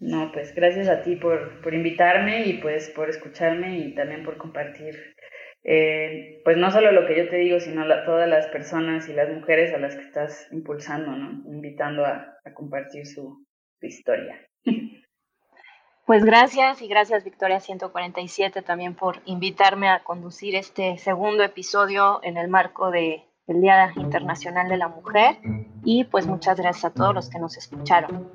No, 0.00 0.30
pues 0.32 0.54
gracias 0.54 0.88
a 0.88 1.02
ti 1.02 1.16
por, 1.16 1.60
por 1.60 1.74
invitarme 1.74 2.44
y 2.46 2.54
pues 2.54 2.88
por 2.90 3.10
escucharme 3.10 3.78
y 3.78 3.94
también 3.94 4.24
por 4.24 4.36
compartir, 4.36 5.14
eh, 5.64 6.40
pues 6.44 6.56
no 6.56 6.70
solo 6.70 6.92
lo 6.92 7.06
que 7.06 7.16
yo 7.16 7.28
te 7.28 7.36
digo, 7.36 7.58
sino 7.58 7.84
la, 7.84 8.04
todas 8.04 8.28
las 8.28 8.46
personas 8.46 9.08
y 9.08 9.12
las 9.12 9.28
mujeres 9.28 9.74
a 9.74 9.78
las 9.78 9.96
que 9.96 10.02
estás 10.02 10.48
impulsando, 10.52 11.10
¿no? 11.10 11.42
Invitando 11.52 12.04
a, 12.04 12.38
a 12.44 12.54
compartir 12.54 13.06
su, 13.06 13.44
su 13.80 13.86
historia. 13.86 14.40
Pues 16.06 16.24
gracias 16.24 16.80
y 16.80 16.88
gracias 16.88 17.22
Victoria 17.22 17.60
147 17.60 18.62
también 18.62 18.94
por 18.94 19.20
invitarme 19.26 19.90
a 19.90 20.02
conducir 20.02 20.54
este 20.54 20.96
segundo 20.96 21.42
episodio 21.42 22.20
en 22.22 22.38
el 22.38 22.48
marco 22.48 22.90
de 22.90 23.28
el 23.46 23.60
Día 23.60 23.92
Internacional 23.96 24.68
de 24.68 24.76
la 24.76 24.88
Mujer 24.88 25.38
y 25.84 26.04
pues 26.04 26.26
muchas 26.26 26.58
gracias 26.58 26.84
a 26.84 26.94
todos 26.94 27.14
los 27.14 27.28
que 27.30 27.38
nos 27.38 27.56
escucharon. 27.56 28.30